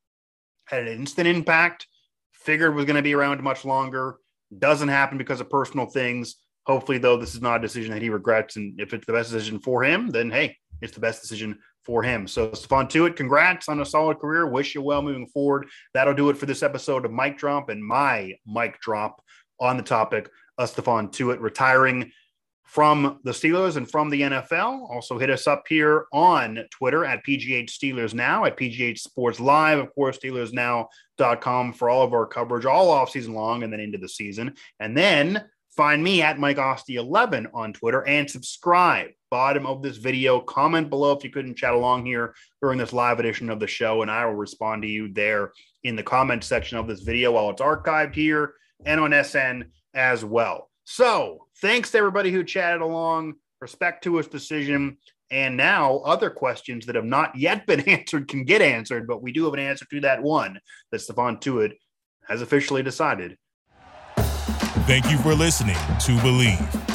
[0.65, 1.85] Had an instant impact.
[2.33, 4.15] Figured was going to be around much longer.
[4.57, 6.37] Doesn't happen because of personal things.
[6.65, 8.55] Hopefully, though, this is not a decision that he regrets.
[8.55, 12.03] And if it's the best decision for him, then hey, it's the best decision for
[12.03, 12.27] him.
[12.27, 14.47] So, Stephon Tuitt, congrats on a solid career.
[14.47, 15.67] Wish you well moving forward.
[15.93, 19.23] That'll do it for this episode of Mike Drop and my mic drop
[19.59, 22.11] on the topic of Stephon Tuitt retiring
[22.63, 24.89] from the Steelers and from the NFL.
[24.89, 29.77] Also, hit us up here on Twitter at PGH Steelers Now, at PGH Sports Live,
[29.77, 33.99] of course, SteelersNow.com for all of our coverage all off season long and then into
[33.99, 34.55] the season.
[34.79, 35.45] And then
[35.75, 39.09] Find me at Mike Asti11 on Twitter and subscribe.
[39.35, 43.19] Bottom of this video, comment below if you couldn't chat along here during this live
[43.19, 45.51] edition of the show, and I will respond to you there
[45.83, 48.53] in the comment section of this video while it's archived here
[48.85, 50.69] and on SN as well.
[50.85, 53.33] So, thanks to everybody who chatted along.
[53.59, 54.99] Respect to his decision.
[55.29, 59.33] And now, other questions that have not yet been answered can get answered, but we
[59.33, 60.61] do have an answer to that one
[60.93, 61.73] that Stephon Tuitt
[62.29, 63.37] has officially decided
[64.87, 66.94] Thank you for listening to Bleav.